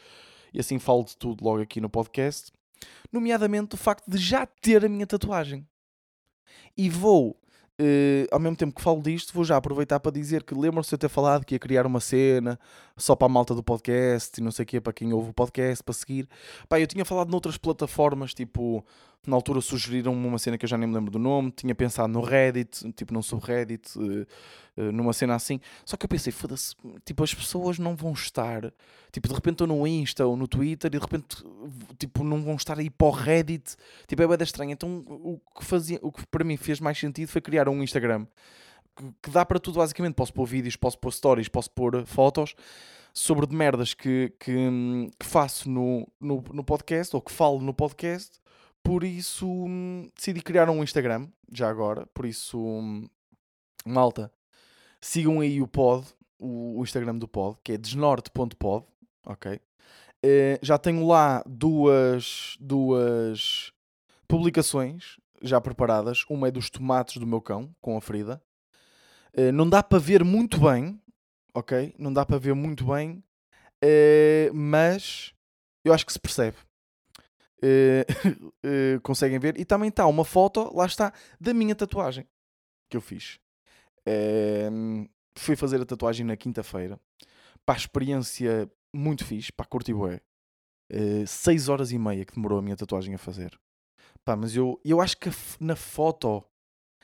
E 0.55 0.61
assim 0.61 0.79
falo 0.79 1.03
de 1.03 1.17
tudo 1.17 1.45
logo 1.45 1.61
aqui 1.61 1.81
no 1.81 1.91
podcast. 1.91 2.53
Nomeadamente 3.13 3.75
o 3.75 3.79
facto 3.79 4.09
de 4.09 4.17
já 4.17 4.47
ter 4.47 4.85
a 4.85 4.89
minha 4.89 5.09
tatuagem. 5.09 5.67
E 6.77 6.89
vou 6.89 7.37
Uh, 7.79 8.25
ao 8.33 8.41
mesmo 8.41 8.57
tempo 8.57 8.75
que 8.75 8.81
falo 8.81 9.03
disto, 9.03 9.35
vou 9.35 9.45
já 9.45 9.55
aproveitar 9.55 10.01
para 10.01 10.11
dizer 10.11 10.43
que 10.45 10.55
lembram-se 10.55 10.89
de 10.89 10.95
eu 10.95 10.99
ter 10.99 11.09
falado 11.11 11.45
que 11.45 11.55
ia 11.55 11.59
criar 11.59 11.87
uma 11.87 12.01
cena 12.01 12.59
só 12.97 13.15
para 13.15 13.27
a 13.27 13.29
malta 13.29 13.55
do 13.55 13.63
podcast 13.63 14.41
e 14.41 14.43
não 14.43 14.51
sei 14.51 14.63
o 14.63 14.67
que, 14.67 14.81
para 14.81 14.95
quem 14.95 15.13
ouve 15.13 15.29
o 15.29 15.35
podcast, 15.35 15.85
para 15.85 15.93
seguir. 15.93 16.27
Pá, 16.71 16.81
eu 16.81 16.87
tinha 16.87 17.05
falado 17.05 17.31
noutras 17.31 17.59
plataformas, 17.59 18.33
tipo, 18.33 18.83
na 19.27 19.37
altura 19.37 19.61
sugeriram-me 19.61 20.27
uma 20.27 20.39
cena 20.39 20.57
que 20.57 20.65
eu 20.65 20.69
já 20.69 20.79
nem 20.79 20.89
me 20.89 20.95
lembro 20.95 21.11
do 21.11 21.19
nome, 21.19 21.51
tinha 21.51 21.75
pensado 21.75 22.13
no 22.13 22.21
Reddit, 22.21 22.93
tipo 22.93 23.13
num 23.13 23.23
subreddit, 23.23 23.99
uh, 23.99 24.27
uh, 24.77 24.93
numa 24.93 25.13
cena 25.13 25.35
assim. 25.35 25.61
Só 25.85 25.97
que 25.97 26.05
eu 26.05 26.09
pensei, 26.09 26.33
foda-se, 26.33 26.75
tipo, 27.05 27.23
as 27.23 27.35
pessoas 27.35 27.79
não 27.79 27.97
vão 27.97 28.13
estar, 28.13 28.73
tipo, 29.13 29.29
de 29.29 29.35
repente 29.35 29.55
estou 29.55 29.67
no 29.67 29.87
Insta 29.87 30.27
ou 30.27 30.37
no 30.37 30.47
Twitter 30.47 30.89
e 30.89 30.91
de 30.91 30.99
repente, 30.99 31.45
tipo, 31.99 32.23
não 32.23 32.43
vão 32.43 32.55
estar 32.55 32.79
aí 32.79 32.91
para 32.91 33.07
o 33.07 33.11
Reddit. 33.11 33.77
Tipo, 34.07 34.23
é 34.23 34.27
bem 34.27 34.39
estranho. 34.41 34.71
Então, 34.71 35.05
o 35.07 35.41
que, 35.59 35.65
fazia, 35.65 35.99
o 36.03 36.13
que 36.13 36.27
para 36.27 36.45
mim 36.45 36.57
fez 36.57 36.81
mais 36.81 36.99
sentido 36.99 37.29
foi 37.29 37.41
criar 37.41 37.69
um 37.69 37.83
Instagram 37.83 38.27
que 39.23 39.31
dá 39.31 39.45
para 39.45 39.59
tudo 39.59 39.79
basicamente. 39.79 40.15
Posso 40.15 40.33
pôr 40.33 40.47
vídeos, 40.47 40.77
posso 40.77 40.99
pôr 40.99 41.13
stories, 41.13 41.49
posso 41.49 41.71
pôr 41.71 42.05
fotos 42.07 42.55
sobre 43.13 43.47
de 43.47 43.57
merdas 43.57 43.95
que, 43.95 44.33
que, 44.39 44.55
que 45.19 45.27
faço 45.27 45.71
no, 45.71 46.07
no, 46.21 46.45
no, 46.53 46.63
podcast 46.63 47.17
ou 47.17 47.23
que 47.23 47.33
falo 47.33 47.61
no 47.61 47.73
podcast 47.73 48.39
por 48.87 49.03
isso 49.03 49.47
hum, 49.47 50.09
decidi 50.15 50.41
criar 50.41 50.71
um 50.71 50.83
Instagram, 50.83 51.29
já 51.53 51.69
agora. 51.69 52.07
Por 52.15 52.25
isso, 52.25 52.59
hum, 52.59 53.09
malta, 53.85 54.33
sigam 55.01 55.41
aí 55.41 55.61
o 55.61 55.67
pod, 55.67 56.07
o, 56.39 56.79
o 56.79 56.85
Instagram 56.85 57.17
do 57.17 57.27
pod, 57.27 57.59
que 57.65 57.73
é 57.73 57.77
desnorte.pod, 57.77 58.87
ok? 59.27 59.61
Uh, 60.25 60.59
já 60.63 60.79
tenho 60.79 61.07
lá 61.07 61.43
duas, 61.47 62.57
duas 62.61 63.73
publicações 64.29 65.17
já 65.43 65.61
preparadas. 65.61 66.25
Uma 66.31 66.49
é 66.49 66.51
dos 66.51 66.71
tomates 66.71 67.17
do 67.17 67.27
meu 67.27 67.41
cão, 67.41 67.75
com 67.81 67.97
a 67.97 68.01
ferida. 68.01 68.41
Uh, 69.37 69.53
não 69.53 69.69
dá 69.69 69.83
para 69.83 69.99
ver 69.99 70.25
muito 70.25 70.61
bem, 70.61 71.01
ok? 71.53 71.95
Não 71.99 72.13
dá 72.13 72.25
para 72.25 72.39
ver 72.39 72.55
muito 72.55 72.87
bem, 72.87 73.23
Uh, 73.85 74.55
mas 74.55 75.35
eu 75.85 75.93
acho 75.93 76.07
que 76.07 76.13
se 76.13 76.19
percebe. 76.19 76.57
Uh, 77.63 79.01
conseguem 79.03 79.39
ver. 79.39 79.59
E 79.59 79.65
também 79.65 79.89
está 79.89 80.07
uma 80.07 80.25
foto, 80.25 80.75
lá 80.75 80.87
está, 80.87 81.13
da 81.41 81.55
minha 81.55 81.75
tatuagem 81.75 82.27
que 82.91 82.97
eu 82.97 83.01
fiz. 83.01 83.39
fui 85.37 85.57
fazer 85.57 85.81
a 85.81 85.87
tatuagem 85.87 86.25
na 86.25 86.37
quinta-feira. 86.37 87.01
Para 87.65 87.75
a 87.75 87.79
experiência 87.79 88.71
muito 88.95 89.25
fixe, 89.25 89.53
para 89.53 89.67
curti 89.67 89.93
bué. 89.93 90.21
6 91.27 91.69
horas 91.69 91.91
e 91.91 91.99
meia 91.99 92.25
que 92.25 92.35
demorou 92.35 92.59
a 92.59 92.63
minha 92.63 92.77
tatuagem 92.77 93.15
a 93.15 93.19
fazer. 93.19 93.59
Pá, 94.25 94.37
mas 94.37 94.55
eu, 94.55 94.81
eu 94.85 95.01
acho 95.01 95.17
que 95.17 95.31
na 95.61 95.77
foto, 95.77 96.45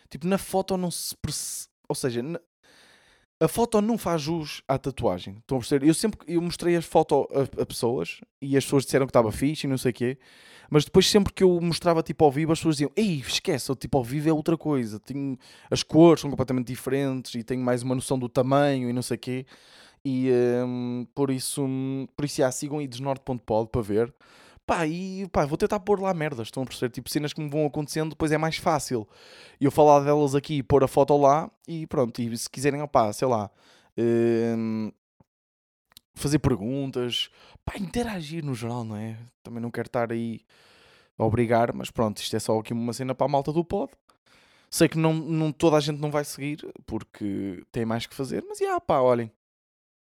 tipo, 0.09 0.27
na 0.27 0.39
foto 0.39 0.77
não 0.77 0.91
se 0.91 1.17
percebe, 1.17 1.73
ou 1.89 1.95
seja, 1.95 2.23
a 3.43 3.49
foto 3.49 3.81
não 3.81 3.99
faz 3.99 4.23
jus 4.23 4.63
à 4.69 4.79
tatuagem. 4.79 5.37
Estão 5.39 5.57
a 5.57 5.61
perceber? 5.61 5.89
Eu 5.89 5.95
sempre 5.95 6.21
eu 6.29 6.41
mostrei 6.41 6.77
as 6.77 6.85
fotos 6.85 7.27
a, 7.33 7.63
a, 7.63 7.67
pessoas 7.67 8.21
e 8.41 8.57
as 8.57 8.65
pessoas 8.65 8.85
disseram 8.85 9.05
que 9.05 9.11
estava 9.11 9.33
fixe 9.33 9.67
e 9.67 9.71
não 9.71 9.77
sei 9.77 9.91
o 9.91 9.95
quê. 9.95 10.19
Mas 10.71 10.85
depois, 10.85 11.07
sempre 11.11 11.33
que 11.33 11.43
eu 11.43 11.61
mostrava 11.61 12.03
tipo 12.03 12.25
ao 12.25 12.31
vivo, 12.31 12.53
as 12.53 12.61
pessoas 12.61 12.77
diziam: 12.77 12.93
Ei, 12.97 13.17
esquece, 13.19 13.75
tipo 13.75 13.99
ao 13.99 14.05
vivo 14.05 14.29
é 14.29 14.33
outra 14.33 14.57
coisa. 14.57 15.01
Tenho, 15.01 15.37
as 15.71 15.83
cores 15.83 16.21
são 16.21 16.31
completamente 16.31 16.69
diferentes 16.69 17.35
e 17.35 17.43
tenho 17.43 17.63
mais 17.63 17.83
uma 17.83 17.95
noção 17.95 18.19
do 18.19 18.29
tamanho 18.29 18.89
e 18.89 18.93
não 18.93 19.03
sei 19.03 19.17
o 19.17 19.21
quê. 19.21 19.47
E 20.05 20.31
um, 20.65 21.07
por 21.15 21.31
isso, 21.31 21.67
por 22.17 22.25
isso 22.25 22.37
já 22.37 22.51
sigam 22.51 22.79
aí 22.79 22.87
desnorte.pod 22.87 23.69
para 23.71 23.83
ver. 23.83 24.15
Pá, 24.67 24.87
e 24.87 25.29
pá, 25.29 25.45
vou 25.45 25.59
tentar 25.59 25.81
pôr 25.81 26.01
lá 26.01 26.15
merdas, 26.15 26.49
estão 26.49 26.63
a 26.63 26.67
perceber? 26.67 26.93
Tipo, 26.93 27.11
cenas 27.11 27.33
que 27.33 27.41
me 27.41 27.49
vão 27.51 27.67
acontecendo, 27.67 28.11
depois 28.11 28.31
é 28.31 28.39
mais 28.39 28.57
fácil 28.57 29.09
eu 29.61 29.71
falar 29.71 30.01
delas 30.01 30.35
aqui, 30.35 30.63
pôr 30.63 30.85
a 30.85 30.89
foto 30.89 31.17
lá 31.17 31.51
e 31.67 31.87
pronto. 31.87 32.23
E 32.23 32.37
se 32.39 32.49
quiserem, 32.49 32.81
opá, 32.81 33.13
sei 33.13 33.27
lá, 33.27 33.51
hum, 33.99 34.93
fazer 36.15 36.39
perguntas, 36.39 37.31
pá, 37.65 37.75
interagir 37.77 38.45
no 38.45 38.55
geral, 38.55 38.85
não 38.85 38.97
é? 38.97 39.19
Também 39.43 39.61
não 39.61 39.71
quero 39.71 39.89
estar 39.89 40.13
aí 40.13 40.41
a 41.19 41.25
obrigar, 41.25 41.75
mas 41.75 41.91
pronto, 41.91 42.19
isto 42.19 42.37
é 42.37 42.41
só 42.41 42.59
aqui 42.59 42.73
uma 42.73 42.93
cena 42.93 43.15
para 43.15 43.27
a 43.27 43.29
malta 43.29 43.53
do 43.53 43.65
pod. 43.65 43.93
Sei 44.71 44.89
que 44.89 44.99
não, 44.99 45.13
não, 45.13 45.53
toda 45.53 45.77
a 45.77 45.81
gente 45.81 46.01
não 46.01 46.11
vai 46.11 46.25
seguir 46.25 46.67
porque 46.87 47.65
tem 47.71 47.85
mais 47.85 48.07
que 48.07 48.15
fazer, 48.15 48.45
mas 48.49 48.59
já, 48.59 48.81
pá, 48.81 49.01
olhem. 49.01 49.31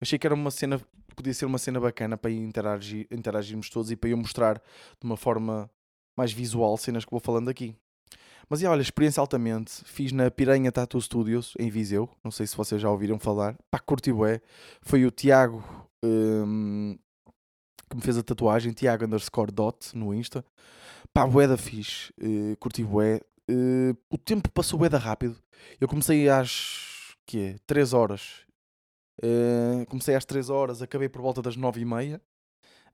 Achei 0.01 0.19
que 0.19 0.27
era 0.27 0.35
uma 0.35 0.51
cena 0.51 0.81
podia 1.18 1.35
ser 1.35 1.46
uma 1.46 1.59
cena 1.59 1.81
bacana 1.81 2.16
para 2.16 2.31
interagir, 2.31 3.09
interagirmos 3.11 3.68
todos 3.68 3.90
e 3.90 3.96
para 3.96 4.09
eu 4.09 4.16
mostrar 4.16 4.54
de 4.54 5.04
uma 5.04 5.16
forma 5.16 5.68
mais 6.16 6.33
visual 6.33 6.76
cenas 6.76 7.04
que 7.04 7.11
vou 7.11 7.18
falando 7.18 7.48
aqui. 7.48 7.74
Mas 8.48 8.62
olha, 8.62 8.81
experiência 8.81 9.20
altamente. 9.20 9.85
Fiz 9.85 10.12
na 10.12 10.31
Piranha 10.31 10.70
Tattoo 10.70 11.00
Studios 11.00 11.54
em 11.59 11.68
Viseu. 11.68 12.09
Não 12.22 12.31
sei 12.31 12.46
se 12.46 12.57
vocês 12.57 12.81
já 12.81 12.88
ouviram 12.88 13.18
falar. 13.18 13.59
Pá, 13.68 13.81
curti 13.81 14.12
bué. 14.12 14.40
Foi 14.81 15.04
o 15.04 15.11
Tiago 15.11 15.62
um, 16.04 16.96
que 17.90 17.96
me 17.96 18.00
fez 18.00 18.16
a 18.16 18.22
tatuagem. 18.22 18.72
Tiago 18.72 19.04
underscore 19.04 19.50
dot 19.50 19.94
no 19.94 20.14
Insta. 20.14 20.44
Pá, 21.12 21.26
bué 21.26 21.48
da 21.48 21.59
fixe. 21.59 22.12
Uh, 22.22 22.57
curti 22.59 22.85
bué. 22.85 23.20
Uh, 23.50 23.94
o 24.09 24.16
tempo 24.16 24.50
passou 24.50 24.78
bué 24.78 24.88
da 24.88 24.98
rápido. 24.98 25.37
Eu 25.81 25.88
comecei 25.88 26.28
às 26.28 27.16
que 27.26 27.57
3 27.66 27.92
horas 27.92 28.48
Uh, 29.22 29.85
comecei 29.87 30.14
às 30.14 30.24
3 30.24 30.48
horas, 30.48 30.81
acabei 30.81 31.09
por 31.09 31.20
volta 31.20 31.42
das 31.42 31.57
9 31.57 31.81
e 31.81 31.85
meia 31.85 32.20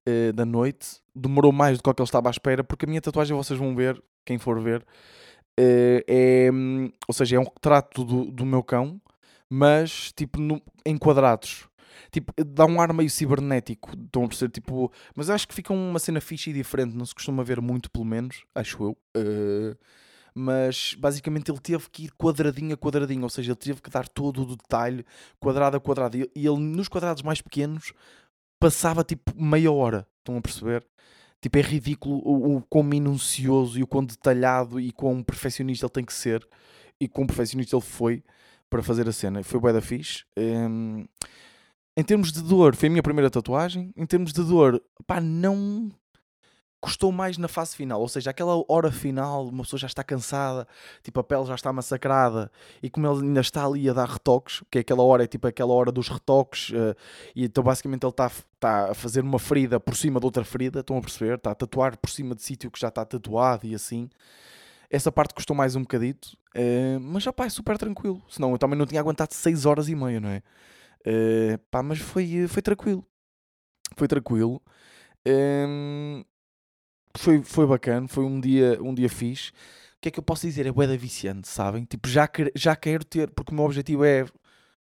uh, 0.08 0.32
da 0.32 0.44
noite. 0.44 1.00
Demorou 1.14 1.52
mais 1.52 1.78
do 1.78 1.82
que 1.82 1.90
ele 1.90 2.02
estava 2.02 2.28
à 2.28 2.30
espera, 2.30 2.64
porque 2.64 2.86
a 2.86 2.88
minha 2.88 3.00
tatuagem, 3.00 3.36
vocês 3.36 3.58
vão 3.58 3.74
ver, 3.74 4.02
quem 4.24 4.38
for 4.38 4.60
ver, 4.60 4.80
uh, 4.80 6.02
é, 6.08 6.50
ou 7.06 7.14
seja, 7.14 7.36
é 7.36 7.38
um 7.38 7.44
retrato 7.44 8.04
do, 8.04 8.30
do 8.30 8.46
meu 8.46 8.62
cão, 8.62 9.00
mas 9.50 10.12
tipo 10.12 10.40
no, 10.40 10.60
em 10.84 10.96
quadrados. 10.96 11.68
Tipo, 12.10 12.32
dá 12.44 12.64
um 12.64 12.80
ar 12.80 12.92
meio 12.92 13.10
cibernético, 13.10 13.90
estão 13.92 14.24
a 14.24 14.28
perceber? 14.28 14.52
Tipo, 14.52 14.92
mas 15.16 15.28
acho 15.30 15.48
que 15.48 15.54
fica 15.54 15.72
uma 15.72 15.98
cena 15.98 16.20
fixe 16.20 16.50
e 16.50 16.52
diferente, 16.52 16.96
não 16.96 17.04
se 17.04 17.14
costuma 17.14 17.42
ver 17.42 17.60
muito, 17.60 17.90
pelo 17.90 18.04
menos, 18.04 18.44
acho 18.54 18.82
eu. 18.82 18.96
Uh, 19.16 19.76
mas 20.34 20.94
basicamente 20.98 21.50
ele 21.50 21.60
teve 21.60 21.88
que 21.90 22.04
ir 22.04 22.12
quadradinho 22.12 22.74
a 22.74 22.76
quadradinho, 22.76 23.22
ou 23.22 23.30
seja, 23.30 23.52
ele 23.52 23.56
teve 23.56 23.80
que 23.80 23.88
dar 23.88 24.08
todo 24.08 24.42
o 24.42 24.56
detalhe, 24.56 25.06
quadrado 25.38 25.76
a 25.76 25.80
quadrado. 25.80 26.16
E 26.16 26.28
ele, 26.34 26.58
nos 26.58 26.88
quadrados 26.88 27.22
mais 27.22 27.40
pequenos, 27.40 27.92
passava 28.58 29.04
tipo 29.04 29.32
meia 29.40 29.70
hora. 29.70 30.06
Estão 30.18 30.36
a 30.36 30.40
perceber? 30.40 30.84
Tipo, 31.40 31.58
é 31.58 31.60
ridículo 31.60 32.20
o, 32.24 32.56
o 32.56 32.62
quão 32.62 32.82
minucioso 32.82 33.78
e 33.78 33.82
o 33.82 33.86
quão 33.86 34.04
detalhado 34.04 34.80
e 34.80 34.90
quão 34.90 35.22
perfeccionista 35.22 35.86
ele 35.86 35.92
tem 35.92 36.04
que 36.04 36.14
ser 36.14 36.46
e 37.00 37.06
quão 37.06 37.26
perfeccionista 37.26 37.76
ele 37.76 37.82
foi 37.84 38.24
para 38.68 38.82
fazer 38.82 39.08
a 39.08 39.12
cena. 39.12 39.42
Foi 39.44 39.60
bué 39.60 39.72
da 39.72 39.80
fixe. 39.80 40.24
Um, 40.36 41.04
em 41.96 42.02
termos 42.02 42.32
de 42.32 42.42
dor, 42.42 42.74
foi 42.74 42.88
a 42.88 42.90
minha 42.90 43.02
primeira 43.02 43.30
tatuagem. 43.30 43.92
Em 43.96 44.06
termos 44.06 44.32
de 44.32 44.42
dor, 44.42 44.82
pá, 45.06 45.20
não 45.20 45.92
custou 46.84 47.10
mais 47.10 47.38
na 47.38 47.48
fase 47.48 47.74
final, 47.74 47.98
ou 47.98 48.08
seja, 48.08 48.28
aquela 48.28 48.62
hora 48.68 48.92
final, 48.92 49.48
uma 49.48 49.62
pessoa 49.62 49.80
já 49.80 49.86
está 49.86 50.04
cansada, 50.04 50.68
tipo 51.02 51.18
a 51.18 51.24
pele 51.24 51.46
já 51.46 51.54
está 51.54 51.72
massacrada, 51.72 52.52
e 52.82 52.90
como 52.90 53.06
ele 53.06 53.22
ainda 53.26 53.40
está 53.40 53.64
ali 53.64 53.88
a 53.88 53.94
dar 53.94 54.06
retoques, 54.06 54.62
que 54.70 54.76
é 54.76 54.80
aquela 54.82 55.02
hora, 55.02 55.24
é 55.24 55.26
tipo 55.26 55.46
aquela 55.46 55.72
hora 55.72 55.90
dos 55.90 56.10
retoques, 56.10 56.68
uh, 56.70 56.94
e 57.34 57.44
então 57.44 57.64
basicamente 57.64 58.04
ele 58.04 58.10
está, 58.10 58.26
está 58.26 58.90
a 58.90 58.94
fazer 58.94 59.22
uma 59.22 59.38
ferida 59.38 59.80
por 59.80 59.96
cima 59.96 60.20
de 60.20 60.26
outra 60.26 60.44
ferida, 60.44 60.80
estão 60.80 60.98
a 60.98 61.00
perceber? 61.00 61.36
Está 61.36 61.52
a 61.52 61.54
tatuar 61.54 61.96
por 61.96 62.10
cima 62.10 62.34
de 62.34 62.42
sítio 62.42 62.70
que 62.70 62.78
já 62.78 62.88
está 62.88 63.02
tatuado 63.02 63.66
e 63.66 63.74
assim. 63.74 64.10
Essa 64.90 65.10
parte 65.10 65.32
custou 65.32 65.56
mais 65.56 65.74
um 65.74 65.80
bocadito, 65.80 66.36
uh, 66.54 67.00
mas 67.00 67.22
já 67.22 67.32
pá, 67.32 67.46
é 67.46 67.48
super 67.48 67.78
tranquilo. 67.78 68.22
Senão 68.28 68.52
eu 68.52 68.58
também 68.58 68.78
não 68.78 68.84
tinha 68.84 69.00
aguentado 69.00 69.32
6 69.32 69.64
horas 69.64 69.88
e 69.88 69.94
meia, 69.94 70.20
não 70.20 70.28
é? 70.28 70.42
Uh, 71.06 71.58
pá, 71.70 71.82
mas 71.82 71.98
foi, 71.98 72.46
foi 72.46 72.60
tranquilo. 72.60 73.02
Foi 73.96 74.06
tranquilo. 74.06 74.60
Um, 75.26 75.30
ehm, 75.30 76.24
foi, 77.16 77.42
foi 77.42 77.66
bacana, 77.66 78.08
foi 78.08 78.24
um 78.24 78.40
dia, 78.40 78.78
um 78.82 78.94
dia 78.94 79.08
fixe. 79.08 79.50
O 79.50 80.00
que 80.00 80.08
é 80.08 80.10
que 80.10 80.18
eu 80.18 80.22
posso 80.22 80.46
dizer? 80.46 80.66
É 80.66 80.72
bué 80.72 80.86
viciante, 80.96 81.48
sabem? 81.48 81.84
Tipo, 81.84 82.08
já, 82.08 82.28
já 82.54 82.76
quero 82.76 83.04
ter, 83.04 83.30
porque 83.30 83.52
o 83.52 83.54
meu 83.54 83.64
objetivo 83.64 84.04
é, 84.04 84.26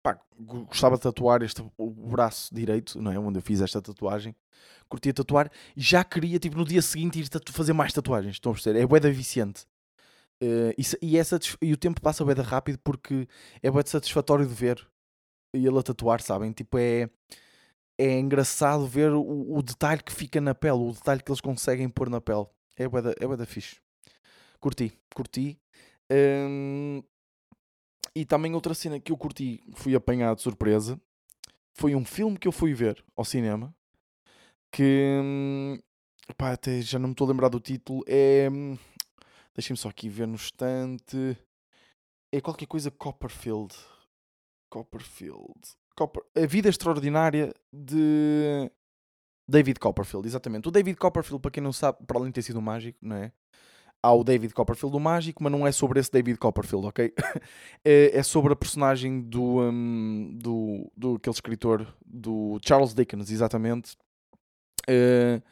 pá, 0.02 0.18
gostava 0.38 0.96
de 0.96 1.02
tatuar 1.02 1.42
este, 1.42 1.62
o 1.76 1.90
braço 1.90 2.54
direito, 2.54 3.00
não 3.00 3.10
é? 3.10 3.18
Onde 3.18 3.38
eu 3.38 3.42
fiz 3.42 3.60
esta 3.60 3.82
tatuagem. 3.82 4.34
Curtia 4.88 5.12
tatuar 5.12 5.50
e 5.76 5.80
já 5.82 6.02
queria, 6.02 6.38
tipo, 6.38 6.56
no 6.56 6.64
dia 6.64 6.80
seguinte 6.80 7.20
ir 7.20 7.28
fazer 7.50 7.72
mais 7.72 7.92
tatuagens. 7.92 8.36
Estão 8.36 8.52
a 8.52 8.54
perceber? 8.54 8.80
É 8.80 8.86
bué 8.86 9.00
viciante. 9.00 9.66
Uh, 10.40 10.72
e, 10.78 11.14
e, 11.14 11.18
é 11.18 11.22
e 11.60 11.72
o 11.72 11.76
tempo 11.76 12.00
passa 12.00 12.24
bué 12.24 12.34
rápido 12.34 12.78
porque 12.84 13.26
é 13.62 13.70
bué 13.70 13.82
satisfatório 13.84 14.46
de 14.46 14.54
ver 14.54 14.86
ele 15.52 15.78
a 15.78 15.82
tatuar, 15.82 16.20
sabem? 16.20 16.52
Tipo, 16.52 16.78
é 16.78 17.10
é 17.98 18.18
engraçado 18.18 18.86
ver 18.86 19.12
o, 19.12 19.56
o, 19.56 19.60
detalhe 19.60 20.02
que 20.02 20.12
fica 20.12 20.40
na 20.40 20.54
pele, 20.54 20.78
o 20.78 20.92
detalhe 20.92 21.20
que 21.20 21.30
eles 21.30 21.40
conseguem 21.40 21.88
pôr 21.88 22.08
na 22.08 22.20
pele. 22.20 22.46
É 22.76 22.88
bué 22.88 23.02
da, 23.02 23.10
é 23.10 23.36
da 23.36 23.44
fixe. 23.44 23.80
Curti, 24.60 24.92
curti. 25.12 25.60
Um, 26.10 27.02
e 28.14 28.24
também 28.24 28.54
outra 28.54 28.72
cena 28.72 29.00
que 29.00 29.12
eu 29.12 29.16
curti, 29.16 29.62
fui 29.74 29.94
apanhado 29.94 30.36
de 30.36 30.42
surpresa, 30.42 31.00
foi 31.74 31.94
um 31.94 32.04
filme 32.04 32.38
que 32.38 32.48
eu 32.48 32.52
fui 32.52 32.72
ver 32.72 33.04
ao 33.16 33.24
cinema, 33.24 33.74
que, 34.72 35.20
hum, 35.22 35.78
pá, 36.36 36.52
até 36.52 36.80
já 36.80 36.98
não 36.98 37.08
me 37.08 37.12
estou 37.12 37.26
a 37.26 37.30
lembrar 37.30 37.48
do 37.48 37.60
título, 37.60 38.02
é, 38.06 38.48
hum, 38.50 38.76
deixem-me 39.54 39.76
só 39.76 39.88
aqui 39.88 40.08
ver 40.08 40.26
no 40.26 40.36
estante, 40.36 41.36
é 42.32 42.40
qualquer 42.40 42.66
coisa 42.66 42.90
Copperfield. 42.90 43.74
Copperfield. 44.70 45.60
Copper, 45.98 46.22
A 46.36 46.46
Vida 46.46 46.68
Extraordinária 46.68 47.52
de 47.72 48.70
David 49.48 49.80
Copperfield, 49.80 50.28
exatamente. 50.28 50.68
O 50.68 50.70
David 50.70 50.96
Copperfield, 50.96 51.42
para 51.42 51.50
quem 51.50 51.62
não 51.62 51.72
sabe, 51.72 51.98
para 52.06 52.18
além 52.18 52.28
de 52.28 52.34
ter 52.34 52.42
sido 52.42 52.60
um 52.60 52.62
mágico, 52.62 52.96
não 53.02 53.16
é? 53.16 53.32
Há 54.00 54.12
o 54.12 54.22
David 54.22 54.54
Copperfield 54.54 54.92
do 54.92 55.00
mágico, 55.00 55.42
mas 55.42 55.50
não 55.50 55.66
é 55.66 55.72
sobre 55.72 55.98
esse 55.98 56.12
David 56.12 56.38
Copperfield, 56.38 56.86
ok? 56.86 57.12
é, 57.84 58.16
é, 58.16 58.22
sobre 58.22 58.52
a 58.52 58.56
personagem 58.56 59.20
do, 59.22 59.60
um, 59.60 60.38
do, 60.40 60.92
do 60.96 61.16
aquele 61.16 61.34
escritor 61.34 61.92
do 62.06 62.60
Charles 62.64 62.94
Dickens, 62.94 63.28
exatamente. 63.32 63.96
Uh, 64.88 65.42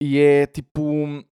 e 0.00 0.18
é 0.18 0.46
tipo. 0.46 1.22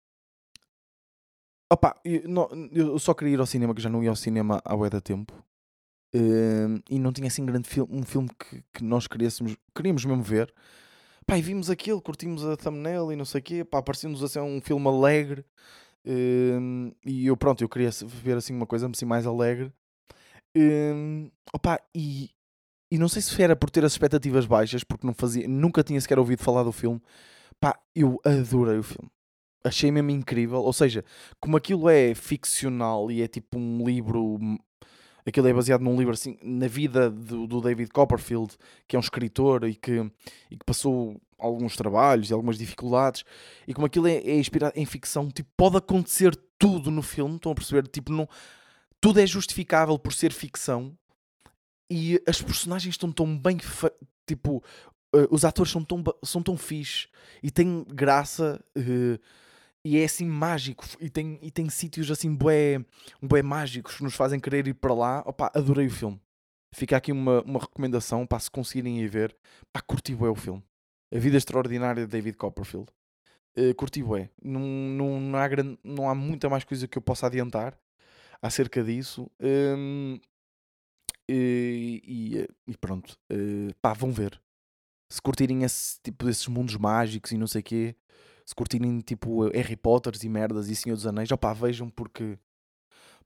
Opa, 1.72 1.98
eu, 2.04 2.28
não, 2.28 2.50
eu 2.70 2.98
só 2.98 3.14
queria 3.14 3.32
ir 3.32 3.40
ao 3.40 3.46
cinema, 3.46 3.74
que 3.74 3.80
já 3.80 3.88
não 3.88 4.02
ia 4.02 4.10
ao 4.10 4.16
cinema 4.16 4.60
há 4.62 4.76
bué 4.76 4.90
da 4.90 5.00
tempo. 5.00 5.32
Uh, 6.14 6.82
e 6.90 6.98
não 6.98 7.12
tinha 7.12 7.28
assim 7.28 7.44
grande 7.44 7.68
filme, 7.68 7.94
um 7.96 8.02
filme 8.02 8.28
que, 8.28 8.62
que 8.74 8.84
nós 8.84 9.06
queríamos, 9.06 9.56
queríamos 9.74 10.04
mesmo 10.04 10.22
ver. 10.22 10.52
Pá, 11.26 11.38
e 11.38 11.42
vimos 11.42 11.70
aquilo, 11.70 12.02
curtimos 12.02 12.44
a 12.44 12.56
thumbnail 12.56 13.12
e 13.12 13.16
não 13.16 13.24
sei 13.24 13.40
o 13.40 13.44
quê. 13.44 13.64
Pá, 13.64 13.82
parecia-nos 13.82 14.22
assim 14.22 14.40
um 14.40 14.60
filme 14.60 14.86
alegre. 14.88 15.44
Uh, 16.04 16.94
e 17.06 17.26
eu, 17.26 17.36
pronto, 17.36 17.62
eu 17.62 17.68
queria 17.68 17.90
ver 18.04 18.36
assim 18.36 18.52
uma 18.54 18.66
coisa 18.66 18.88
assim 18.88 19.04
mais 19.04 19.26
alegre. 19.26 19.72
Uh, 20.56 21.30
opa, 21.52 21.80
e, 21.94 22.30
e 22.90 22.98
não 22.98 23.08
sei 23.08 23.22
se 23.22 23.42
era 23.42 23.56
por 23.56 23.70
ter 23.70 23.84
as 23.84 23.92
expectativas 23.92 24.44
baixas, 24.44 24.84
porque 24.84 25.06
não 25.06 25.14
fazia, 25.14 25.48
nunca 25.48 25.82
tinha 25.82 26.00
sequer 26.00 26.18
ouvido 26.18 26.42
falar 26.42 26.64
do 26.64 26.72
filme. 26.72 27.00
Pá, 27.60 27.78
eu 27.94 28.20
adorei 28.24 28.78
o 28.78 28.82
filme. 28.82 29.10
Achei 29.64 29.90
mesmo 29.90 30.10
incrível. 30.10 30.60
Ou 30.60 30.72
seja, 30.72 31.04
como 31.40 31.56
aquilo 31.56 31.88
é 31.88 32.14
ficcional 32.14 33.10
e 33.10 33.22
é 33.22 33.28
tipo 33.28 33.58
um 33.58 33.84
livro 33.86 34.38
Aquilo 35.24 35.46
é 35.48 35.52
baseado 35.52 35.82
num 35.82 35.96
livro 35.96 36.12
assim, 36.12 36.36
na 36.42 36.66
vida 36.66 37.10
do, 37.10 37.46
do 37.46 37.60
David 37.60 37.90
Copperfield, 37.90 38.56
que 38.88 38.96
é 38.96 38.98
um 38.98 39.00
escritor 39.00 39.64
e 39.64 39.74
que, 39.74 40.10
e 40.50 40.56
que 40.56 40.64
passou 40.64 41.20
alguns 41.38 41.76
trabalhos 41.76 42.30
e 42.30 42.32
algumas 42.32 42.58
dificuldades. 42.58 43.24
E 43.66 43.74
como 43.74 43.86
aquilo 43.86 44.08
é, 44.08 44.16
é 44.16 44.36
inspirado 44.36 44.78
em 44.78 44.86
ficção, 44.86 45.28
tipo, 45.30 45.48
pode 45.56 45.76
acontecer 45.76 46.36
tudo 46.58 46.90
no 46.90 47.02
filme, 47.02 47.36
estão 47.36 47.52
a 47.52 47.54
perceber? 47.54 47.86
Tipo, 47.88 48.12
não, 48.12 48.28
tudo 49.00 49.20
é 49.20 49.26
justificável 49.26 49.98
por 49.98 50.12
ser 50.12 50.32
ficção 50.32 50.96
e 51.90 52.20
as 52.26 52.40
personagens 52.40 52.94
estão 52.94 53.12
tão 53.12 53.38
bem. 53.38 53.58
Tipo, 54.26 54.62
uh, 55.14 55.28
os 55.30 55.44
atores 55.44 55.72
são 55.72 55.84
tão, 55.84 56.02
são 56.24 56.42
tão 56.42 56.56
fixe 56.56 57.08
e 57.42 57.50
têm 57.50 57.84
graça. 57.88 58.62
Uh, 58.76 59.18
e 59.84 59.98
é 59.98 60.04
assim 60.04 60.26
mágico 60.26 60.84
e 61.00 61.10
tem, 61.10 61.38
e 61.42 61.50
tem 61.50 61.68
sítios 61.68 62.10
assim 62.10 62.32
bué, 62.34 62.84
bué 63.20 63.42
mágicos 63.42 63.96
que 63.96 64.04
nos 64.04 64.14
fazem 64.14 64.38
querer 64.38 64.66
ir 64.68 64.74
para 64.74 64.94
lá. 64.94 65.22
Opa, 65.26 65.50
adorei 65.54 65.86
o 65.86 65.90
filme. 65.90 66.20
Fica 66.74 66.96
aqui 66.96 67.12
uma, 67.12 67.42
uma 67.42 67.60
recomendação 67.60 68.26
para 68.26 68.38
se 68.38 68.50
conseguirem 68.50 69.00
ir 69.00 69.08
ver. 69.08 69.36
Pá, 69.72 69.80
curti 69.80 70.14
bué 70.14 70.30
o 70.30 70.34
filme. 70.34 70.62
A 71.12 71.18
Vida 71.18 71.36
Extraordinária 71.36 72.06
de 72.06 72.10
David 72.10 72.36
Copperfield. 72.36 72.88
Uh, 73.58 73.74
curti 73.74 74.02
bué. 74.02 74.30
Não, 74.42 74.60
não, 74.60 75.20
não, 75.20 75.38
há 75.38 75.48
grande, 75.48 75.78
não 75.82 76.08
há 76.08 76.14
muita 76.14 76.48
mais 76.48 76.64
coisa 76.64 76.86
que 76.86 76.96
eu 76.96 77.02
possa 77.02 77.26
adiantar 77.26 77.76
acerca 78.40 78.82
disso. 78.82 79.30
Um, 79.40 80.18
e, 81.28 82.02
e, 82.66 82.72
e, 82.72 82.76
pronto. 82.76 83.18
Uh, 83.30 83.74
pá, 83.82 83.92
vão 83.92 84.12
ver. 84.12 84.40
Se 85.10 85.20
curtirem 85.20 85.64
esse 85.64 86.00
tipo 86.02 86.24
desses 86.24 86.46
mundos 86.46 86.76
mágicos 86.76 87.32
e 87.32 87.36
não 87.36 87.46
sei 87.46 87.60
o 87.60 87.64
quê 87.64 87.96
se 88.52 88.54
curtirem 88.54 89.00
tipo 89.00 89.48
Harry 89.48 89.76
Potters 89.76 90.22
e 90.22 90.28
merdas 90.28 90.68
e 90.68 90.76
Senhor 90.76 90.94
dos 90.94 91.06
Anéis, 91.06 91.30
opá, 91.30 91.54
vejam 91.54 91.88
porque 91.88 92.38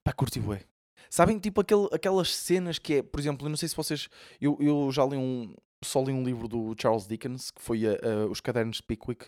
pá, 0.01 0.13
curti 0.13 0.39
bué. 0.39 0.61
Sabem, 1.09 1.37
tipo 1.37 1.59
aquele, 1.59 1.87
aquelas 1.91 2.33
cenas 2.33 2.79
que 2.79 2.95
é, 2.95 3.03
por 3.03 3.19
exemplo, 3.19 3.45
eu 3.45 3.49
não 3.49 3.57
sei 3.57 3.67
se 3.67 3.75
vocês. 3.75 4.07
Eu, 4.39 4.57
eu 4.61 4.89
já 4.91 5.05
li 5.05 5.17
um. 5.17 5.53
Só 5.83 6.01
li 6.01 6.11
um 6.11 6.23
livro 6.23 6.47
do 6.47 6.73
Charles 6.79 7.05
Dickens, 7.05 7.51
que 7.51 7.61
foi 7.61 7.83
Os 8.31 8.41
Cadernos 8.41 8.77
de 8.77 8.83
Pickwick, 8.83 9.27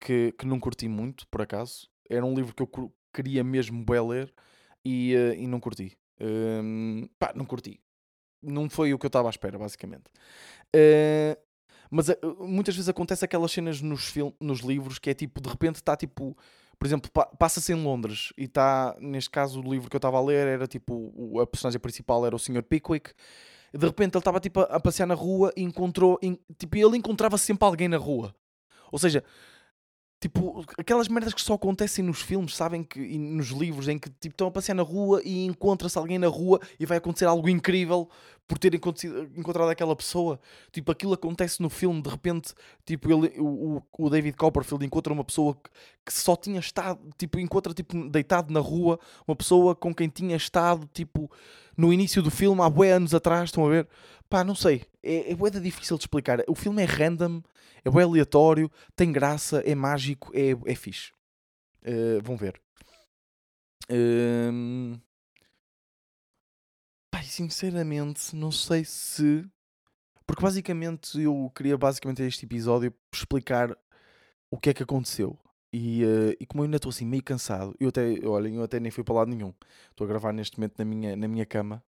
que, 0.00 0.32
que 0.32 0.46
não 0.46 0.58
curti 0.58 0.88
muito, 0.88 1.26
por 1.28 1.42
acaso. 1.42 1.88
Era 2.08 2.24
um 2.24 2.34
livro 2.34 2.54
que 2.54 2.62
eu 2.62 2.92
queria 3.12 3.44
mesmo 3.44 3.84
bué 3.84 4.00
ler 4.00 4.34
e, 4.84 5.14
uh, 5.14 5.34
e 5.34 5.46
não 5.46 5.60
curti. 5.60 5.96
Uh, 6.20 7.08
pá, 7.18 7.32
não 7.34 7.44
curti. 7.44 7.80
Não 8.42 8.68
foi 8.68 8.92
o 8.92 8.98
que 8.98 9.06
eu 9.06 9.08
estava 9.08 9.28
à 9.28 9.30
espera, 9.30 9.58
basicamente. 9.58 10.10
Uh, 10.74 11.38
mas 11.90 12.08
uh, 12.08 12.16
muitas 12.40 12.74
vezes 12.74 12.88
acontece 12.88 13.24
aquelas 13.24 13.52
cenas 13.52 13.80
nos, 13.80 14.08
film, 14.08 14.30
nos 14.40 14.60
livros 14.60 14.98
que 14.98 15.10
é 15.10 15.14
tipo, 15.14 15.40
de 15.40 15.48
repente 15.48 15.76
está 15.76 15.96
tipo. 15.96 16.36
Por 16.78 16.86
exemplo, 16.86 17.10
pa 17.10 17.26
passa-se 17.26 17.72
em 17.72 17.82
Londres 17.82 18.32
e 18.38 18.44
está, 18.44 18.96
neste 19.00 19.30
caso, 19.30 19.60
o 19.60 19.68
livro 19.68 19.90
que 19.90 19.96
eu 19.96 19.98
estava 19.98 20.16
a 20.16 20.22
ler 20.22 20.46
era 20.46 20.66
tipo, 20.66 21.40
a 21.40 21.46
personagem 21.46 21.80
principal 21.80 22.24
era 22.24 22.36
o 22.36 22.38
Sr. 22.38 22.62
Pickwick. 22.62 23.12
De 23.74 23.84
repente 23.84 24.14
ele 24.14 24.20
estava 24.20 24.38
tipo 24.38 24.60
a, 24.60 24.78
passear 24.78 25.06
na 25.06 25.14
rua 25.14 25.52
e 25.56 25.62
encontrou, 25.62 26.18
tipo, 26.56 26.76
ele 26.76 26.96
encontrava 26.96 27.36
sempre 27.36 27.66
alguém 27.66 27.88
na 27.88 27.96
rua. 27.96 28.32
Ou 28.92 28.98
seja, 28.98 29.24
Tipo, 30.20 30.64
aquelas 30.76 31.06
merdas 31.06 31.32
que 31.32 31.40
só 31.40 31.54
acontecem 31.54 32.04
nos 32.04 32.20
filmes, 32.20 32.56
sabem? 32.56 32.82
que 32.82 32.98
E 32.98 33.18
nos 33.18 33.48
livros, 33.48 33.86
em 33.86 33.98
que 33.98 34.10
tipo, 34.10 34.34
estão 34.34 34.48
a 34.48 34.50
passear 34.50 34.74
na 34.74 34.82
rua 34.82 35.22
e 35.24 35.44
encontra-se 35.44 35.96
alguém 35.96 36.18
na 36.18 36.26
rua 36.26 36.60
e 36.78 36.84
vai 36.84 36.98
acontecer 36.98 37.26
algo 37.26 37.48
incrível 37.48 38.08
por 38.48 38.58
ter 38.58 38.74
encontrado 38.74 39.68
aquela 39.68 39.94
pessoa. 39.94 40.40
Tipo, 40.72 40.90
aquilo 40.90 41.12
acontece 41.12 41.60
no 41.60 41.68
filme, 41.68 42.00
de 42.02 42.08
repente, 42.08 42.54
tipo, 42.84 43.12
ele, 43.12 43.32
o, 43.38 43.80
o 43.96 44.10
David 44.10 44.36
Copperfield 44.36 44.84
encontra 44.84 45.12
uma 45.12 45.22
pessoa 45.22 45.54
que, 46.04 46.12
só 46.12 46.34
tinha 46.34 46.58
estado, 46.58 46.98
tipo, 47.18 47.38
encontra, 47.38 47.74
tipo, 47.74 48.08
deitado 48.08 48.52
na 48.52 48.60
rua, 48.60 48.98
uma 49.26 49.36
pessoa 49.36 49.76
com 49.76 49.94
quem 49.94 50.08
tinha 50.08 50.34
estado, 50.34 50.88
tipo, 50.92 51.30
no 51.76 51.92
início 51.92 52.22
do 52.22 52.30
filme, 52.30 52.62
há 52.62 52.70
bué 52.70 52.92
anos 52.92 53.14
atrás, 53.14 53.50
estão 53.50 53.66
a 53.66 53.68
ver? 53.68 53.88
Pá, 54.28 54.44
não 54.44 54.54
sei. 54.54 54.84
É, 55.02 55.32
é 55.32 55.34
bué 55.34 55.50
difícil 55.50 55.96
de 55.96 56.04
explicar. 56.04 56.42
O 56.46 56.54
filme 56.54 56.82
é 56.82 56.84
random 56.84 57.42
é 57.84 57.90
bem 57.90 58.02
aleatório, 58.02 58.70
tem 58.94 59.10
graça, 59.12 59.60
é 59.60 59.74
mágico, 59.74 60.30
é, 60.34 60.50
é 60.70 60.74
fixe. 60.74 61.12
Uh, 61.82 62.20
vão 62.22 62.36
ver. 62.36 62.60
Uh, 63.90 65.00
sinceramente, 67.22 68.34
não 68.34 68.50
sei 68.50 68.84
se. 68.84 69.48
Porque 70.26 70.42
basicamente 70.42 71.20
eu 71.20 71.50
queria 71.54 71.78
basicamente 71.78 72.22
este 72.22 72.44
episódio 72.44 72.92
explicar 73.14 73.74
o 74.50 74.58
que 74.58 74.70
é 74.70 74.74
que 74.74 74.82
aconteceu. 74.82 75.38
E, 75.72 76.04
uh, 76.04 76.34
e 76.40 76.46
como 76.46 76.62
eu 76.62 76.64
ainda 76.64 76.76
estou 76.76 76.90
assim 76.90 77.06
meio 77.06 77.22
cansado, 77.22 77.74
eu 77.78 77.90
até, 77.90 78.02
olhem, 78.26 78.56
eu 78.56 78.62
até 78.62 78.80
nem 78.80 78.90
fui 78.90 79.04
para 79.04 79.14
lado 79.14 79.30
nenhum. 79.30 79.52
Estou 79.90 80.04
a 80.04 80.08
gravar 80.08 80.32
neste 80.32 80.58
momento 80.58 80.74
na 80.78 80.84
minha, 80.84 81.16
na 81.16 81.28
minha 81.28 81.46
cama. 81.46 81.82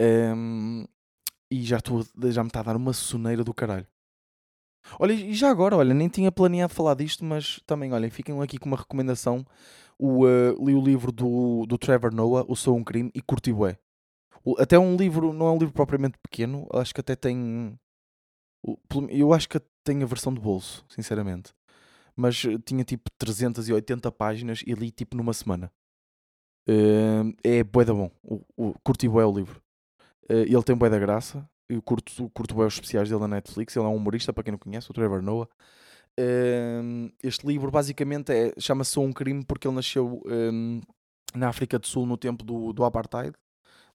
Um, 0.00 0.84
e 1.52 1.62
já, 1.62 1.76
estou, 1.76 2.02
já 2.30 2.42
me 2.42 2.48
está 2.48 2.60
a 2.60 2.62
dar 2.62 2.76
uma 2.76 2.94
soneira 2.94 3.44
do 3.44 3.52
caralho. 3.52 3.86
Olha, 4.98 5.12
e 5.12 5.34
já 5.34 5.50
agora, 5.50 5.76
olha, 5.76 5.92
nem 5.92 6.08
tinha 6.08 6.32
planeado 6.32 6.72
falar 6.72 6.94
disto, 6.94 7.24
mas 7.24 7.60
também, 7.66 7.92
olhem, 7.92 8.10
fiquem 8.10 8.40
aqui 8.40 8.58
com 8.58 8.68
uma 8.68 8.76
recomendação. 8.76 9.46
O, 9.98 10.24
uh, 10.24 10.64
li 10.64 10.74
o 10.74 10.82
livro 10.82 11.12
do, 11.12 11.66
do 11.66 11.76
Trevor 11.76 12.12
Noah, 12.12 12.44
O 12.48 12.56
Sou 12.56 12.76
um 12.76 12.82
Crime, 12.82 13.10
e 13.14 13.20
curti 13.20 13.52
bué. 13.52 13.78
Até 14.58 14.78
um 14.78 14.96
livro, 14.96 15.32
não 15.32 15.46
é 15.46 15.50
um 15.52 15.58
livro 15.58 15.74
propriamente 15.74 16.18
pequeno, 16.18 16.66
acho 16.72 16.94
que 16.94 17.00
até 17.00 17.14
tem. 17.14 17.78
Eu 19.10 19.32
acho 19.32 19.48
que 19.48 19.60
tem 19.84 20.02
a 20.02 20.06
versão 20.06 20.32
de 20.32 20.40
bolso, 20.40 20.84
sinceramente. 20.88 21.54
Mas 22.16 22.44
eh, 22.44 22.58
tinha 22.64 22.84
tipo 22.84 23.10
380 23.18 24.10
páginas 24.12 24.62
e 24.66 24.72
li 24.72 24.90
tipo 24.90 25.16
numa 25.16 25.32
semana. 25.32 25.70
Uh, 26.68 27.34
é 27.44 27.62
bué 27.62 27.84
da 27.84 27.94
bom. 27.94 28.10
O, 28.22 28.42
o, 28.56 28.74
curti 28.84 29.08
bué 29.08 29.24
o 29.24 29.32
livro. 29.32 29.62
Uh, 30.30 30.44
ele 30.46 30.62
tem 30.62 30.76
bué 30.76 30.88
da 30.88 30.98
graça 30.98 31.48
eu 31.72 31.82
curto, 31.82 32.30
curto 32.30 32.54
bem 32.54 32.66
os 32.66 32.74
especiais 32.74 33.08
dele 33.08 33.20
na 33.22 33.28
Netflix. 33.28 33.74
Ele 33.74 33.86
é 33.86 33.88
um 33.88 33.96
humorista, 33.96 34.32
para 34.32 34.44
quem 34.44 34.52
não 34.52 34.58
conhece, 34.58 34.90
o 34.90 34.94
Trevor 34.94 35.22
Noah. 35.22 35.48
Um, 36.20 37.10
este 37.22 37.46
livro 37.46 37.70
basicamente 37.70 38.30
é, 38.30 38.52
chama-se 38.58 38.98
Um 38.98 39.12
Crime 39.12 39.44
porque 39.44 39.66
ele 39.66 39.74
nasceu 39.74 40.22
um, 40.26 40.82
na 41.34 41.48
África 41.48 41.78
do 41.78 41.86
Sul 41.86 42.04
no 42.04 42.18
tempo 42.18 42.44
do, 42.44 42.72
do 42.72 42.84
Apartheid, 42.84 43.34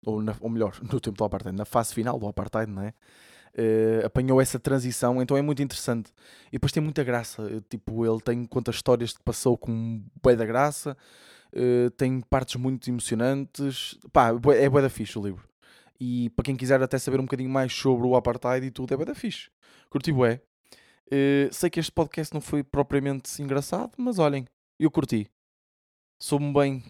ou, 0.04 0.22
na, 0.22 0.36
ou 0.42 0.50
melhor, 0.50 0.76
no 0.82 1.00
tempo 1.00 1.18
do 1.18 1.24
Apartheid, 1.24 1.56
na 1.56 1.66
fase 1.66 1.94
final 1.94 2.18
do 2.18 2.28
Apartheid, 2.28 2.72
não 2.72 2.82
é? 2.82 2.94
Uh, 3.60 4.06
apanhou 4.06 4.40
essa 4.40 4.60
transição, 4.60 5.22
então 5.22 5.36
é 5.38 5.42
muito 5.42 5.62
interessante. 5.62 6.12
E 6.48 6.54
depois 6.54 6.72
tem 6.72 6.82
muita 6.82 7.04
graça, 7.04 7.64
tipo, 7.70 8.06
ele 8.06 8.22
tem 8.22 8.46
conta 8.46 8.72
histórias 8.72 9.14
que 9.14 9.24
passou 9.24 9.58
com 9.58 10.04
bem 10.24 10.36
da 10.36 10.46
graça, 10.46 10.98
uh, 11.54 11.90
tem 11.92 12.22
partes 12.22 12.56
muito 12.56 12.88
emocionantes, 12.90 13.98
pá, 14.12 14.30
é 14.30 14.70
bué 14.70 14.82
da 14.82 14.90
fixe 14.90 15.18
o 15.18 15.24
livro. 15.24 15.48
E 16.00 16.30
para 16.32 16.46
quem 16.46 16.56
quiser 16.56 16.82
até 16.82 16.98
saber 16.98 17.20
um 17.20 17.24
bocadinho 17.24 17.50
mais 17.50 17.74
sobre 17.74 18.08
o 18.08 18.16
apartheid 18.16 18.66
e 18.66 18.72
tudo, 18.72 18.94
é 18.94 18.98
bem 18.98 19.06
da 19.06 19.16
fixe. 19.16 19.50
Curti 19.90 20.12
bué. 20.12 20.42
Uh, 21.08 21.52
sei 21.52 21.70
que 21.70 21.80
este 21.80 21.92
podcast 21.92 22.34
não 22.34 22.42
foi 22.42 22.64
propriamente 22.64 23.42
engraçado, 23.42 23.92
mas 23.98 24.20
olhem, 24.20 24.46
eu 24.80 24.92
curti. 24.92 25.28
Sou-me 26.22 26.54
bem, 26.54 26.84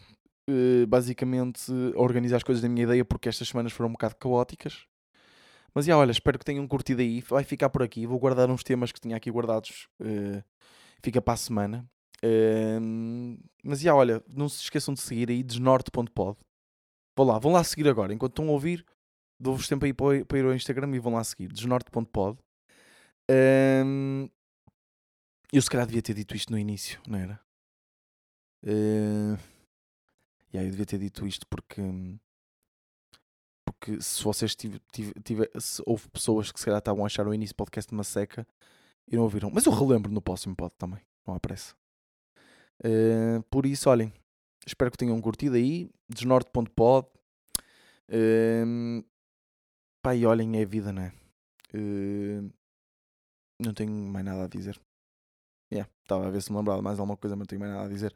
uh, 0.50 0.88
basicamente, 0.88 1.72
a 1.96 2.02
organizar 2.02 2.38
as 2.38 2.44
coisas 2.44 2.62
da 2.62 2.70
minha 2.70 2.84
ideia, 2.84 3.06
porque 3.06 3.30
estas 3.30 3.48
semanas 3.48 3.72
foram 3.72 3.90
um 3.90 3.94
bocado 3.94 4.16
caóticas. 4.16 4.86
Mas 5.74 5.86
já, 5.86 5.96
olha, 5.96 6.12
espero 6.12 6.40
que 6.40 6.46
tenham 6.46 6.68
curtido 6.68 7.02
aí. 7.02 7.22
Vai 7.22 7.44
ficar 7.44 7.70
por 7.70 7.84
aqui. 7.84 8.08
Vou 8.08 8.18
guardar 8.18 8.50
uns 8.50 8.64
temas 8.64 8.92
que 8.92 9.00
tinha 9.00 9.16
aqui 9.16 9.30
guardados. 9.30 9.88
Uh, 10.02 10.44
fica 11.04 11.22
para 11.22 11.36
a 11.36 11.38
semana. 11.38 11.86
Uh, 12.24 13.38
mas 13.64 13.80
já, 13.82 13.94
olha, 13.94 14.24
não 14.28 14.50
se 14.50 14.64
esqueçam 14.64 14.94
de 14.94 15.02
seguir 15.02 15.30
aí 15.30 15.44
desnorte.pod. 15.44 16.40
Vão 17.16 17.28
lá, 17.28 17.38
vão 17.38 17.52
lá 17.52 17.64
seguir 17.64 17.88
agora. 17.88 18.14
Enquanto 18.14 18.32
estão 18.32 18.48
a 18.48 18.52
ouvir, 18.52 18.84
dou-vos 19.40 19.68
tempo 19.68 19.86
aí 19.86 19.94
para, 19.94 20.26
para 20.26 20.38
ir 20.38 20.46
ao 20.46 20.54
Instagram 20.54 20.96
e 20.96 21.00
vão 21.00 21.14
lá 21.14 21.24
seguir, 21.24 21.48
desnorte.pod. 21.52 22.40
Um, 23.30 24.30
eu 25.52 25.62
se 25.62 25.70
calhar 25.70 25.86
devia 25.86 26.02
ter 26.02 26.14
dito 26.14 26.36
isto 26.36 26.52
no 26.52 26.60
início, 26.60 27.02
não 27.08 27.20
era? 27.20 27.40
Uh, 28.64 29.38
yeah, 30.54 30.66
eu 30.66 30.72
devia 30.72 30.86
ter 30.86 30.98
dito 30.98 31.26
isto 31.28 31.46
porque 31.48 31.82
porque 33.66 34.02
se 34.02 34.24
vocês 34.24 34.56
tive, 34.56 34.80
tive, 34.92 35.14
tive, 35.24 35.50
se 35.60 35.82
houve 35.86 36.10
pessoas 36.10 36.52
que 36.52 36.60
se 36.60 36.66
calhar 36.66 36.80
estavam 36.80 37.04
a 37.04 37.08
achar 37.08 37.28
o 37.28 37.34
início 37.34 37.54
do 37.54 37.58
podcast 37.58 37.92
uma 37.92 38.04
seca 38.04 38.48
e 39.08 39.16
não 39.16 39.24
ouviram, 39.24 39.50
mas 39.52 39.66
eu 39.66 39.74
relembro 39.74 40.12
no 40.12 40.22
próximo 40.22 40.56
pod 40.56 40.74
também, 40.78 41.02
não 41.26 41.36
há 41.36 41.40
pressa. 41.40 41.76
Uh, 42.80 43.44
por 43.50 43.66
isso, 43.66 43.90
olhem, 43.90 44.14
espero 44.66 44.90
que 44.90 44.98
tenham 44.98 45.20
curtido 45.22 45.56
aí, 45.56 45.90
desnorte.pod. 46.10 47.08
Uh, 48.10 49.04
Pá, 50.08 50.16
e 50.16 50.26
olhem, 50.26 50.58
é 50.58 50.64
vida, 50.64 50.94
não 50.94 51.02
é? 51.02 51.12
Uh, 51.76 52.50
não 53.62 53.74
tenho 53.74 53.92
mais 53.92 54.24
nada 54.24 54.46
a 54.46 54.48
dizer. 54.48 54.80
Yeah, 55.70 55.92
estava 56.02 56.28
a 56.28 56.30
ver 56.30 56.42
se 56.42 56.50
me 56.50 56.58
lembrava 56.58 56.82
mais 56.82 56.98
alguma 56.98 57.18
coisa, 57.18 57.36
mas 57.36 57.42
não 57.42 57.46
tenho 57.46 57.60
mais 57.60 57.74
nada 57.74 57.88
a 57.88 57.90
dizer. 57.90 58.16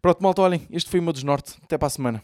Pronto, 0.00 0.22
malta, 0.22 0.40
olhem, 0.40 0.66
este 0.70 0.88
foi 0.88 0.98
o 0.98 1.02
meu 1.02 1.12
desnorte. 1.12 1.58
Até 1.62 1.76
para 1.76 1.88
a 1.88 1.90
semana. 1.90 2.22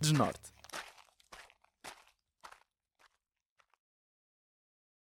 Desnorte. 0.00 0.49